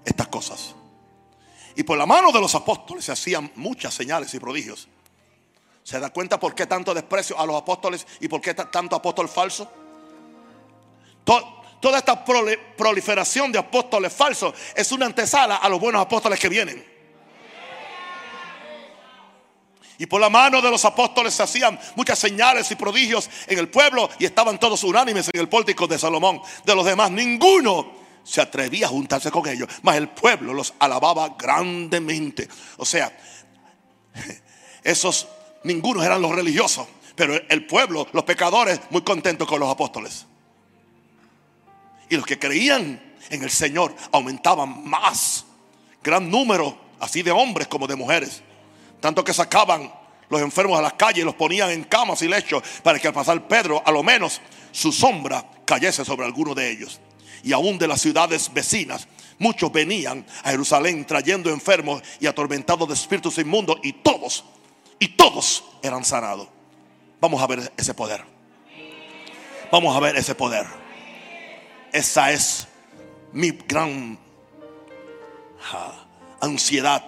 estas 0.06 0.28
cosas. 0.28 0.76
Y 1.76 1.84
por 1.84 1.97
la 1.97 2.06
mano 2.06 2.32
de 2.32 2.39
los 2.39 2.54
apóstoles 2.56 3.06
se 3.06 3.12
hacían 3.12 3.52
muchas 3.56 3.93
señales 3.93 4.34
y 4.34 4.39
prodigios. 4.39 4.88
¿Se 5.84 6.00
da 6.00 6.10
cuenta 6.10 6.39
por 6.39 6.54
qué 6.54 6.67
tanto 6.67 6.93
desprecio 6.93 7.39
a 7.39 7.45
los 7.45 7.56
apóstoles 7.56 8.06
y 8.19 8.28
por 8.28 8.41
qué 8.41 8.54
tanto 8.54 8.95
apóstol 8.95 9.28
falso? 9.28 9.71
Toda 11.24 11.97
esta 11.97 12.24
proliferación 12.26 13.52
de 13.52 13.60
apóstoles 13.60 14.13
falsos 14.13 14.54
es 14.76 14.91
una 14.91 15.06
antesala 15.06 15.58
a 15.58 15.69
los 15.69 15.80
buenos 15.80 16.02
apóstoles 16.02 16.39
que 16.39 16.50
vienen. 16.50 16.90
Y 20.01 20.07
por 20.07 20.19
la 20.19 20.31
mano 20.31 20.63
de 20.63 20.71
los 20.71 20.83
apóstoles 20.83 21.31
se 21.31 21.43
hacían 21.43 21.79
muchas 21.95 22.17
señales 22.17 22.71
y 22.71 22.75
prodigios 22.75 23.29
en 23.45 23.59
el 23.59 23.69
pueblo 23.69 24.09
y 24.17 24.25
estaban 24.25 24.59
todos 24.59 24.83
unánimes 24.83 25.29
en 25.31 25.39
el 25.39 25.47
pórtico 25.47 25.85
de 25.85 25.99
Salomón. 25.99 26.41
De 26.65 26.73
los 26.73 26.83
demás, 26.83 27.11
ninguno 27.11 27.91
se 28.23 28.41
atrevía 28.41 28.87
a 28.87 28.89
juntarse 28.89 29.29
con 29.29 29.47
ellos, 29.47 29.69
mas 29.83 29.97
el 29.97 30.09
pueblo 30.09 30.55
los 30.55 30.73
alababa 30.79 31.35
grandemente. 31.37 32.49
O 32.77 32.85
sea, 32.85 33.15
esos 34.83 35.27
ningunos 35.65 36.03
eran 36.03 36.19
los 36.19 36.31
religiosos, 36.31 36.87
pero 37.13 37.35
el 37.35 37.67
pueblo, 37.67 38.07
los 38.11 38.23
pecadores, 38.23 38.81
muy 38.89 39.03
contentos 39.03 39.47
con 39.47 39.59
los 39.59 39.69
apóstoles. 39.69 40.25
Y 42.09 42.15
los 42.15 42.25
que 42.25 42.39
creían 42.39 42.99
en 43.29 43.43
el 43.43 43.51
Señor 43.51 43.95
aumentaban 44.11 44.83
más, 44.83 45.45
gran 46.01 46.27
número, 46.27 46.75
así 46.99 47.21
de 47.21 47.29
hombres 47.29 47.67
como 47.67 47.85
de 47.85 47.95
mujeres, 47.95 48.41
tanto 49.01 49.23
que 49.23 49.33
sacaban 49.33 49.91
los 50.29 50.41
enfermos 50.41 50.79
a 50.79 50.81
las 50.81 50.93
calles 50.93 51.23
y 51.23 51.25
los 51.25 51.35
ponían 51.35 51.69
en 51.71 51.83
camas 51.83 52.21
y 52.21 52.29
lechos 52.29 52.63
para 52.81 52.97
que 52.97 53.07
al 53.07 53.13
pasar 53.13 53.47
Pedro, 53.47 53.83
a 53.85 53.91
lo 53.91 54.01
menos 54.01 54.39
su 54.71 54.93
sombra 54.93 55.45
cayese 55.65 56.05
sobre 56.05 56.25
alguno 56.25 56.55
de 56.55 56.71
ellos 56.71 57.01
y 57.43 57.51
aún 57.51 57.77
de 57.77 57.87
las 57.87 57.99
ciudades 57.99 58.51
vecinas. 58.53 59.07
Muchos 59.39 59.71
venían 59.71 60.25
a 60.43 60.51
Jerusalén 60.51 61.03
trayendo 61.05 61.49
enfermos 61.49 62.01
y 62.19 62.27
atormentados 62.27 62.87
de 62.87 62.93
espíritus 62.93 63.37
inmundos 63.39 63.77
y 63.83 63.91
todos, 63.91 64.45
y 64.99 65.09
todos 65.09 65.65
eran 65.82 66.05
sanados. 66.05 66.47
Vamos 67.19 67.41
a 67.41 67.47
ver 67.47 67.73
ese 67.76 67.93
poder. 67.93 68.23
Vamos 69.71 69.95
a 69.95 69.99
ver 69.99 70.15
ese 70.15 70.36
poder. 70.36 70.65
Esa 71.91 72.32
es 72.32 72.67
mi 73.34 73.51
gran 73.51 74.17
ansiedad. 76.39 77.03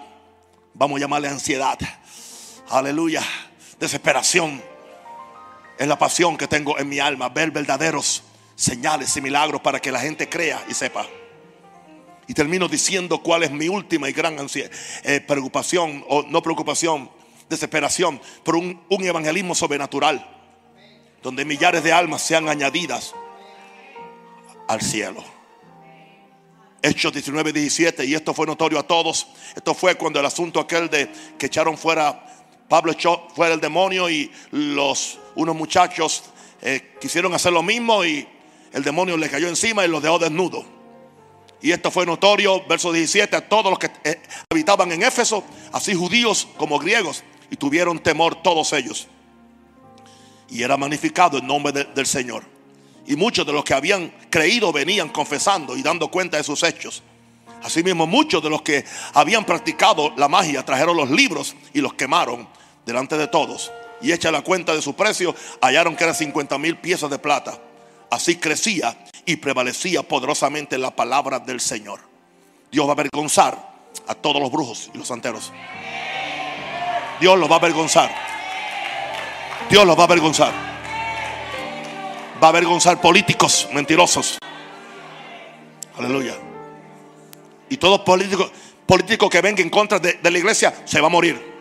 Vamos 0.76 0.98
a 0.98 1.02
llamarle 1.02 1.28
ansiedad. 1.28 1.78
Aleluya. 2.70 3.22
Desesperación. 3.80 4.62
Es 5.78 5.88
la 5.88 5.98
pasión 5.98 6.36
que 6.36 6.48
tengo 6.48 6.80
en 6.80 6.90
mi 6.90 7.00
alma. 7.00 7.30
Ver 7.30 7.52
verdaderos 7.52 8.24
señales 8.56 9.16
y 9.16 9.22
milagros 9.22 9.62
para 9.62 9.80
que 9.80 9.92
la 9.92 10.00
gente 10.00 10.28
crea 10.28 10.64
y 10.68 10.74
sepa. 10.74 11.06
Y 12.28 12.34
termino 12.34 12.68
diciendo 12.68 13.22
cuál 13.22 13.44
es 13.44 13.52
mi 13.52 13.68
última 13.68 14.10
y 14.10 14.14
gran 14.14 14.38
eh, 15.04 15.22
preocupación, 15.22 16.06
o 16.08 16.24
no 16.24 16.42
preocupación, 16.42 17.12
desesperación, 17.50 18.20
por 18.44 18.56
un, 18.56 18.82
un 18.90 19.04
evangelismo 19.04 19.54
sobrenatural, 19.54 20.26
donde 21.22 21.46
millares 21.46 21.84
de 21.84 21.92
almas 21.92 22.22
sean 22.22 22.48
añadidas 22.48 23.14
al 24.68 24.82
cielo. 24.82 25.33
Hechos 26.84 27.14
19, 27.14 27.54
17, 27.54 28.06
y 28.06 28.14
esto 28.14 28.34
fue 28.34 28.46
notorio 28.46 28.78
a 28.78 28.84
todos. 28.84 29.28
Esto 29.56 29.74
fue 29.74 29.96
cuando 29.96 30.20
el 30.20 30.26
asunto 30.26 30.60
aquel 30.60 30.90
de 30.90 31.10
que 31.38 31.46
echaron 31.46 31.78
fuera, 31.78 32.26
Pablo 32.68 32.92
echó 32.92 33.28
fuera 33.34 33.54
el 33.54 33.62
demonio 33.62 34.10
y 34.10 34.30
los, 34.52 35.18
unos 35.36 35.56
muchachos 35.56 36.24
eh, 36.62 36.96
quisieron 37.00 37.34
hacer 37.34 37.54
lo 37.54 37.64
mismo 37.64 38.04
y 38.04 38.28
el 38.74 38.84
demonio 38.84 39.16
le 39.18 39.30
cayó 39.30 39.48
encima 39.48 39.86
y 39.86 39.88
los 39.88 40.04
dejó 40.04 40.20
desnudos. 40.20 40.66
Y 41.62 41.72
esto 41.72 41.90
fue 41.90 42.06
notorio, 42.06 42.66
verso 42.68 42.92
17, 42.92 43.34
a 43.38 43.48
todos 43.48 43.70
los 43.70 43.80
que 43.80 43.90
eh, 44.04 44.22
habitaban 44.52 44.92
en 44.92 45.04
Éfeso, 45.04 45.44
así 45.72 45.94
judíos 45.96 46.48
como 46.58 46.78
griegos, 46.78 47.24
y 47.50 47.56
tuvieron 47.56 48.00
temor 48.00 48.44
todos 48.44 48.74
ellos. 48.74 49.08
y 50.50 50.62
era 50.62 50.76
magnificado 50.78 51.38
el 51.38 51.48
nombre 51.48 51.72
de- 51.72 51.86
del 51.86 52.06
Señor. 52.06 52.44
Y 53.06 53.16
muchos 53.16 53.46
de 53.46 53.54
los 53.54 53.64
que 53.64 53.74
habían 53.74 54.14
creído 54.30 54.72
venían 54.72 55.10
confesando 55.10 55.76
y 55.76 55.82
dando 55.82 56.10
cuenta 56.10 56.38
de 56.38 56.44
sus 56.44 56.64
hechos. 56.64 57.04
Asimismo, 57.64 58.06
muchos 58.06 58.44
de 58.44 58.50
los 58.50 58.62
que 58.62 58.84
habían 59.14 59.46
practicado 59.46 60.14
la 60.18 60.28
magia 60.28 60.66
trajeron 60.66 60.98
los 60.98 61.10
libros 61.10 61.56
y 61.74 61.82
los 61.82 61.94
quemaron 61.94 62.48
delante 62.86 63.18
de 63.18 63.28
todos. 63.28 63.72
Y 64.02 64.12
hecha 64.12 64.32
la 64.32 64.42
cuenta 64.42 64.76
de 64.76 64.82
su 64.82 64.96
precio, 64.96 65.34
hallaron 65.62 65.96
que 65.96 66.04
eran 66.04 66.16
50 66.16 66.58
mil 66.58 66.78
piezas 66.78 67.10
de 67.10 67.20
plata. 67.20 67.58
Así 68.10 68.36
crecía 68.36 68.98
y 69.26 69.38
prevalecía 69.38 70.04
poderosamente 70.04 70.78
la 70.78 70.94
palabra 70.94 71.40
del 71.40 71.62
Señor. 71.62 72.02
Dios 72.70 72.86
va 72.86 72.90
a 72.90 72.94
avergonzar 72.94 73.74
a 74.08 74.14
todos 74.14 74.42
los 74.42 74.52
brujos 74.52 74.90
y 74.94 74.98
los 74.98 75.08
santeros. 75.08 75.52
Dios 77.22 77.40
los 77.40 77.50
va 77.50 77.56
a 77.56 77.60
avergonzar. 77.60 78.14
Dios 79.70 79.86
los 79.86 79.98
va 79.98 80.02
a 80.02 80.06
avergonzar. 80.06 80.73
Va 82.44 82.48
a 82.48 82.50
avergonzar 82.50 83.00
políticos 83.00 83.70
mentirosos. 83.72 84.38
Aleluya. 85.98 86.34
Y 87.70 87.78
todo 87.78 88.04
político, 88.04 89.30
que 89.30 89.40
venga 89.40 89.62
en 89.62 89.70
contra 89.70 89.98
de, 89.98 90.20
la 90.22 90.38
iglesia 90.38 90.74
se 90.84 91.00
va 91.00 91.08
a 91.08 91.10
morir. 91.10 91.54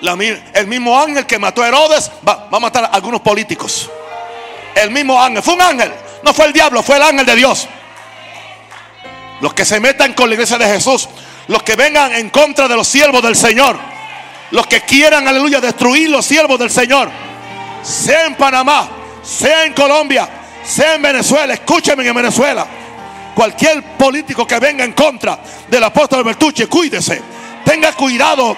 La 0.00 0.18
el 0.54 0.66
mismo 0.66 0.98
ángel 0.98 1.26
que 1.26 1.38
mató 1.38 1.62
a 1.62 1.68
Herodes 1.68 2.10
va, 2.26 2.48
va 2.52 2.56
a 2.56 2.60
matar 2.60 2.84
a 2.84 2.88
algunos 2.88 3.20
políticos. 3.20 3.88
El 4.74 4.90
mismo 4.90 5.22
ángel. 5.22 5.40
Fue 5.40 5.54
un 5.54 5.62
ángel. 5.62 5.92
No 6.24 6.34
fue 6.34 6.46
el 6.46 6.52
diablo, 6.52 6.82
fue 6.82 6.96
el 6.96 7.02
ángel 7.04 7.24
de 7.24 7.36
Dios. 7.36 7.68
Los 9.42 9.54
que 9.54 9.64
se 9.64 9.78
metan 9.78 10.12
con 10.12 10.28
la 10.28 10.34
iglesia 10.34 10.58
de 10.58 10.66
Jesús. 10.66 11.08
Los 11.46 11.62
que 11.62 11.76
vengan 11.76 12.12
en 12.12 12.30
contra 12.30 12.66
de 12.66 12.74
los 12.74 12.88
siervos 12.88 13.22
del 13.22 13.36
Señor. 13.36 13.78
Los 14.50 14.66
que 14.66 14.80
quieran, 14.80 15.28
aleluya, 15.28 15.60
destruir 15.60 16.10
los 16.10 16.26
siervos 16.26 16.58
del 16.58 16.70
Señor. 16.70 17.10
Sea 17.84 18.24
en 18.24 18.34
Panamá, 18.34 18.88
sea 19.22 19.66
en 19.66 19.74
Colombia, 19.74 20.26
sea 20.64 20.94
en 20.94 21.02
Venezuela. 21.02 21.52
Escúcheme 21.52 22.06
en 22.06 22.14
Venezuela. 22.14 22.66
Cualquier 23.34 23.82
político 23.98 24.46
que 24.46 24.58
venga 24.58 24.84
en 24.84 24.92
contra 24.92 25.38
del 25.68 25.84
apóstol 25.84 26.24
Bertucci, 26.24 26.66
cuídese. 26.66 27.20
Tenga 27.62 27.92
cuidado, 27.92 28.56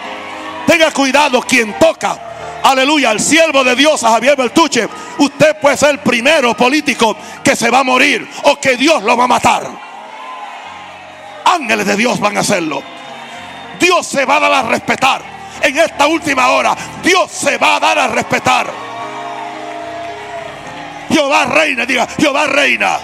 tenga 0.67 0.93
cuidado 0.93 1.43
quien 1.43 1.77
toca. 1.79 2.61
Aleluya, 2.63 3.11
al 3.11 3.21
siervo 3.21 3.65
de 3.65 3.75
Dios, 3.75 4.05
a 4.05 4.11
Javier 4.11 4.37
Bertuche. 4.37 4.89
Usted 5.19 5.57
puede 5.61 5.77
ser 5.77 5.91
el 5.91 5.99
primero 5.99 6.57
político 6.57 7.17
que 7.43 7.57
se 7.57 7.69
va 7.69 7.81
a 7.81 7.85
morir 7.85 8.29
o 8.45 8.61
que 8.61 8.77
Dios 8.77 9.03
lo 9.03 9.17
va 9.17 9.25
a 9.25 9.29
matar. 9.29 9.69
Ángeles 11.45 11.87
de 11.87 11.97
Dios 11.97 12.21
van 12.21 12.37
a 12.37 12.41
hacerlo. 12.41 12.83
Dios 13.81 14.07
se 14.07 14.25
va 14.25 14.37
a 14.37 14.41
dar 14.41 14.53
a 14.53 14.63
respetar. 14.63 15.23
En 15.63 15.77
esta 15.79 16.07
última 16.07 16.49
hora, 16.49 16.77
Dios 17.03 17.31
se 17.31 17.57
va 17.57 17.77
a 17.77 17.81
dar 17.81 17.99
a 17.99 18.09
respetar. 18.09 18.86
Jehová 21.17 21.47
reina, 21.47 21.87
diga, 21.87 22.07
Jehová 22.19 22.47
reina. 22.47 22.99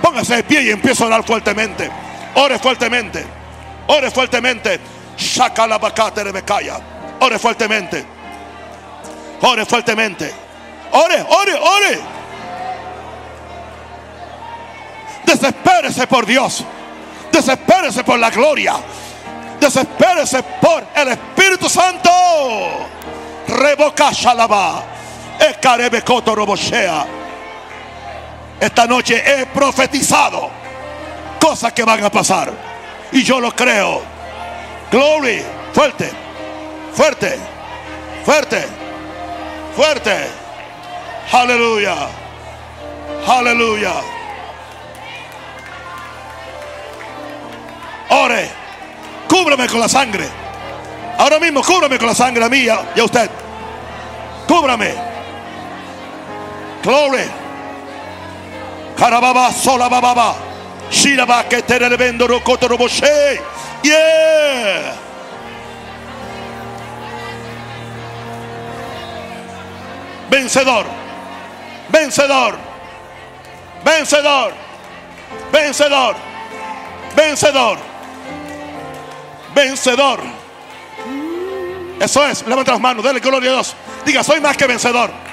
Póngase 0.00 0.36
de 0.36 0.42
pie 0.42 0.62
y 0.62 0.70
empieza 0.70 1.04
a 1.04 1.08
orar 1.08 1.22
fuertemente. 1.22 1.90
Ore 2.34 2.58
fuertemente. 2.58 3.26
Ore 3.88 4.10
fuertemente. 4.10 4.80
Shakalabakate 5.18 6.24
rebekaya. 6.24 6.80
Ore 7.20 7.38
fuertemente. 7.38 8.06
Ore 9.42 9.66
fuertemente. 9.66 10.32
Ore, 10.92 11.26
ore, 11.28 11.54
ore. 11.60 11.98
Desespérese 15.26 16.06
por 16.06 16.24
Dios. 16.24 16.64
Desespérese 17.30 18.02
por 18.02 18.18
la 18.18 18.30
gloria. 18.30 18.76
Desespérese 19.60 20.42
por 20.42 20.86
el 20.94 21.08
Espíritu 21.08 21.68
Santo. 21.68 22.10
Revoca 23.46 24.10
shalaba. 24.10 24.97
Esta 28.60 28.86
noche 28.86 29.22
he 29.24 29.46
profetizado 29.46 30.50
cosas 31.40 31.72
que 31.72 31.84
van 31.84 32.02
a 32.02 32.10
pasar. 32.10 32.52
Y 33.12 33.22
yo 33.22 33.40
lo 33.40 33.54
creo. 33.54 34.02
Glory. 34.90 35.42
Fuerte. 35.72 36.10
Fuerte. 36.92 37.38
Fuerte. 38.24 38.64
Fuerte. 39.76 40.16
Aleluya. 41.32 41.94
Aleluya. 43.26 43.92
Ore. 48.10 48.50
Cúbrame 49.28 49.68
con 49.68 49.80
la 49.80 49.88
sangre. 49.88 50.26
Ahora 51.18 51.38
mismo 51.38 51.62
cúbrame 51.62 51.98
con 51.98 52.08
la 52.08 52.14
sangre 52.14 52.48
mía 52.48 52.92
y 52.94 53.00
a 53.00 53.04
usted. 53.04 53.30
Cúbrame. 54.46 55.07
Glory. 56.88 57.28
Karababa 58.96 59.52
sola 59.52 59.90
bababa. 59.90 60.34
Shiraba 60.90 61.46
que 61.46 61.60
te 61.60 61.78
revendo 61.78 62.26
rocoto 62.26 62.66
roboshe. 62.66 63.38
Yeah. 63.82 64.96
Vencedor. 70.30 70.86
Vencedor. 71.90 72.56
Vencedor. 73.84 74.52
Vencedor. 75.52 76.16
Vencedor. 77.14 77.78
Vencedor. 79.54 80.20
Eso 82.00 82.26
es. 82.26 82.46
Levanta 82.46 82.72
las 82.72 82.80
manos. 82.80 83.04
Dele 83.04 83.20
gloria 83.20 83.50
a 83.50 83.52
Dios. 83.52 83.76
Diga, 84.06 84.24
soy 84.24 84.40
más 84.40 84.56
que 84.56 84.66
vencedor. 84.66 85.27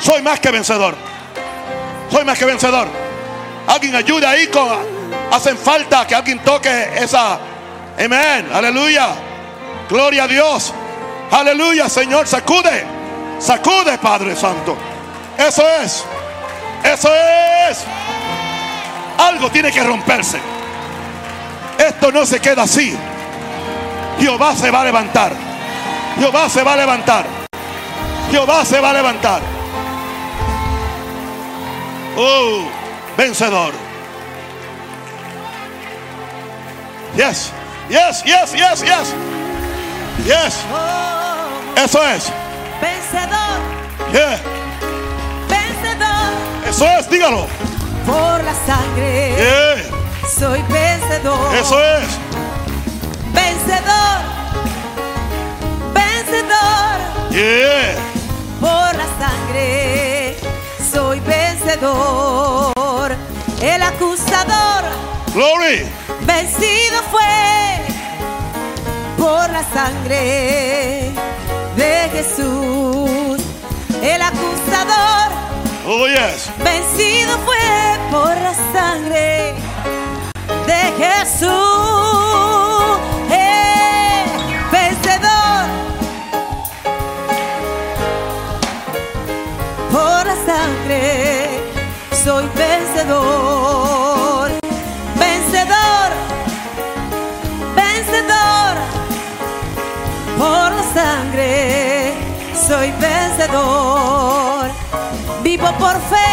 Soy 0.00 0.22
más 0.22 0.40
que 0.40 0.50
vencedor. 0.50 0.94
Soy 2.10 2.24
más 2.24 2.38
que 2.38 2.44
vencedor. 2.44 2.88
Alguien 3.66 3.94
ayude 3.94 4.26
ahí 4.26 4.46
con. 4.48 4.68
Hacen 5.30 5.56
falta 5.56 6.06
que 6.06 6.14
alguien 6.14 6.38
toque 6.40 6.90
esa. 6.96 7.38
Amén. 7.98 8.48
Aleluya. 8.52 9.08
Gloria 9.88 10.24
a 10.24 10.28
Dios. 10.28 10.72
Aleluya, 11.30 11.88
Señor. 11.88 12.26
Sacude. 12.26 12.84
Sacude, 13.38 13.98
Padre 13.98 14.34
Santo. 14.34 14.76
Eso 15.38 15.62
es. 15.82 16.04
Eso 16.82 17.10
es. 17.70 17.84
Algo 19.18 19.50
tiene 19.50 19.70
que 19.70 19.82
romperse. 19.84 20.38
Esto 21.78 22.10
no 22.10 22.26
se 22.26 22.40
queda 22.40 22.62
así. 22.62 22.96
Jehová 24.18 24.54
se 24.54 24.70
va 24.70 24.80
a 24.80 24.84
levantar. 24.84 25.32
Jehová 26.18 26.48
se 26.48 26.62
va 26.62 26.72
a 26.72 26.76
levantar. 26.76 27.24
Jehová 28.30 28.64
se 28.64 28.80
va 28.80 28.90
a 28.90 28.92
levantar. 28.92 29.59
Oh, 32.16 32.68
vencedor. 33.16 33.72
Yes, 37.16 37.52
yes, 37.88 38.22
yes, 38.24 38.52
yes, 38.54 38.82
yes. 38.82 39.14
Yes, 40.26 40.64
eso 41.76 42.02
es. 42.04 42.30
vencedor, 42.80 43.58
Yeah, 44.12 44.38
vencedor 45.48 46.68
eso 46.68 46.86
es, 46.98 47.08
dígalo. 47.10 47.46
por 48.06 48.44
la 48.44 48.54
sangre. 48.66 49.34
Yeah, 49.36 50.28
Soy 50.28 50.62
vencedor. 50.68 51.54
eso 51.56 51.80
es. 51.80 52.08
Vencedor, 53.32 54.20
vencedor 55.94 57.00
Yeah, 57.30 57.96
vencido 66.26 66.98
fue 67.10 67.76
por 69.18 69.50
la 69.50 69.62
sangre 69.72 71.12
de 71.76 72.08
Jesús. 72.12 73.40
El 74.02 74.22
acusador 74.22 75.30
Oh, 75.86 76.06
yes. 76.06 76.50
vencido 76.58 77.36
fue 77.44 77.98
por 78.10 78.34
la 78.36 78.54
sangre 78.72 79.54
de 80.66 80.82
Jesús. 80.98 81.48
Eh, 83.30 84.24
vencedor 84.70 85.64
por 89.90 90.26
la 90.26 90.36
sangre, 90.46 91.60
soy 92.24 92.44
vencedor, 92.54 94.09
sangre, 101.00 102.12
soy 102.68 102.88
vencedor, 103.00 104.66
vivo 105.42 105.68
por 105.78 105.96
fe, 106.12 106.32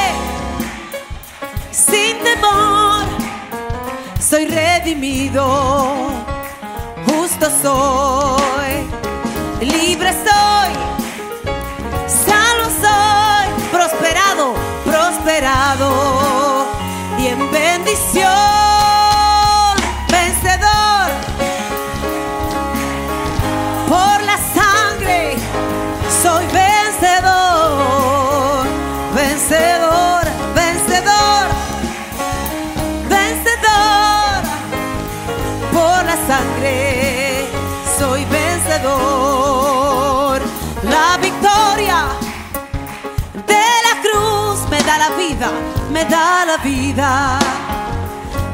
sin 1.72 2.18
temor, 2.28 3.06
soy 4.20 4.46
redimido, 4.48 5.44
justo 7.08 7.46
soy, 7.64 8.67
me 45.92 46.04
da 46.06 46.46
la 46.46 46.58
vida 46.64 47.40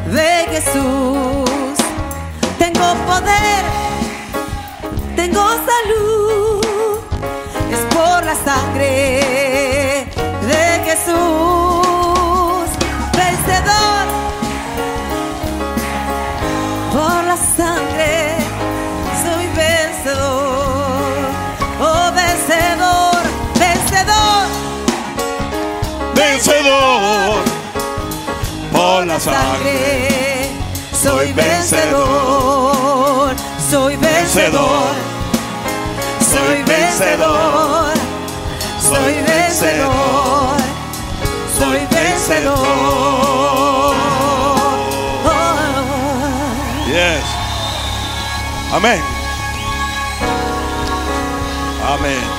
de 0.06 0.46
Jesús. 0.52 1.78
Tengo 2.58 2.94
poder, 3.06 3.64
tengo 5.16 5.46
salud, 5.72 7.00
es 7.72 7.80
por 7.96 8.26
la 8.26 8.36
sangre 8.36 10.08
de 10.48 10.84
Jesús. 10.86 11.53
Sangre. 29.24 30.52
Soy 30.92 31.32
vencedor, 31.34 33.36
soy 33.70 33.98
vencedor, 33.98 34.96
soy 36.32 36.64
vencedor, 36.64 37.94
soy 38.82 39.14
vencedor, 39.22 40.58
soy 41.58 41.88
vencedor. 41.92 43.96
Yes. 46.88 47.24
Amén. 48.72 49.02
Amén. 51.86 52.33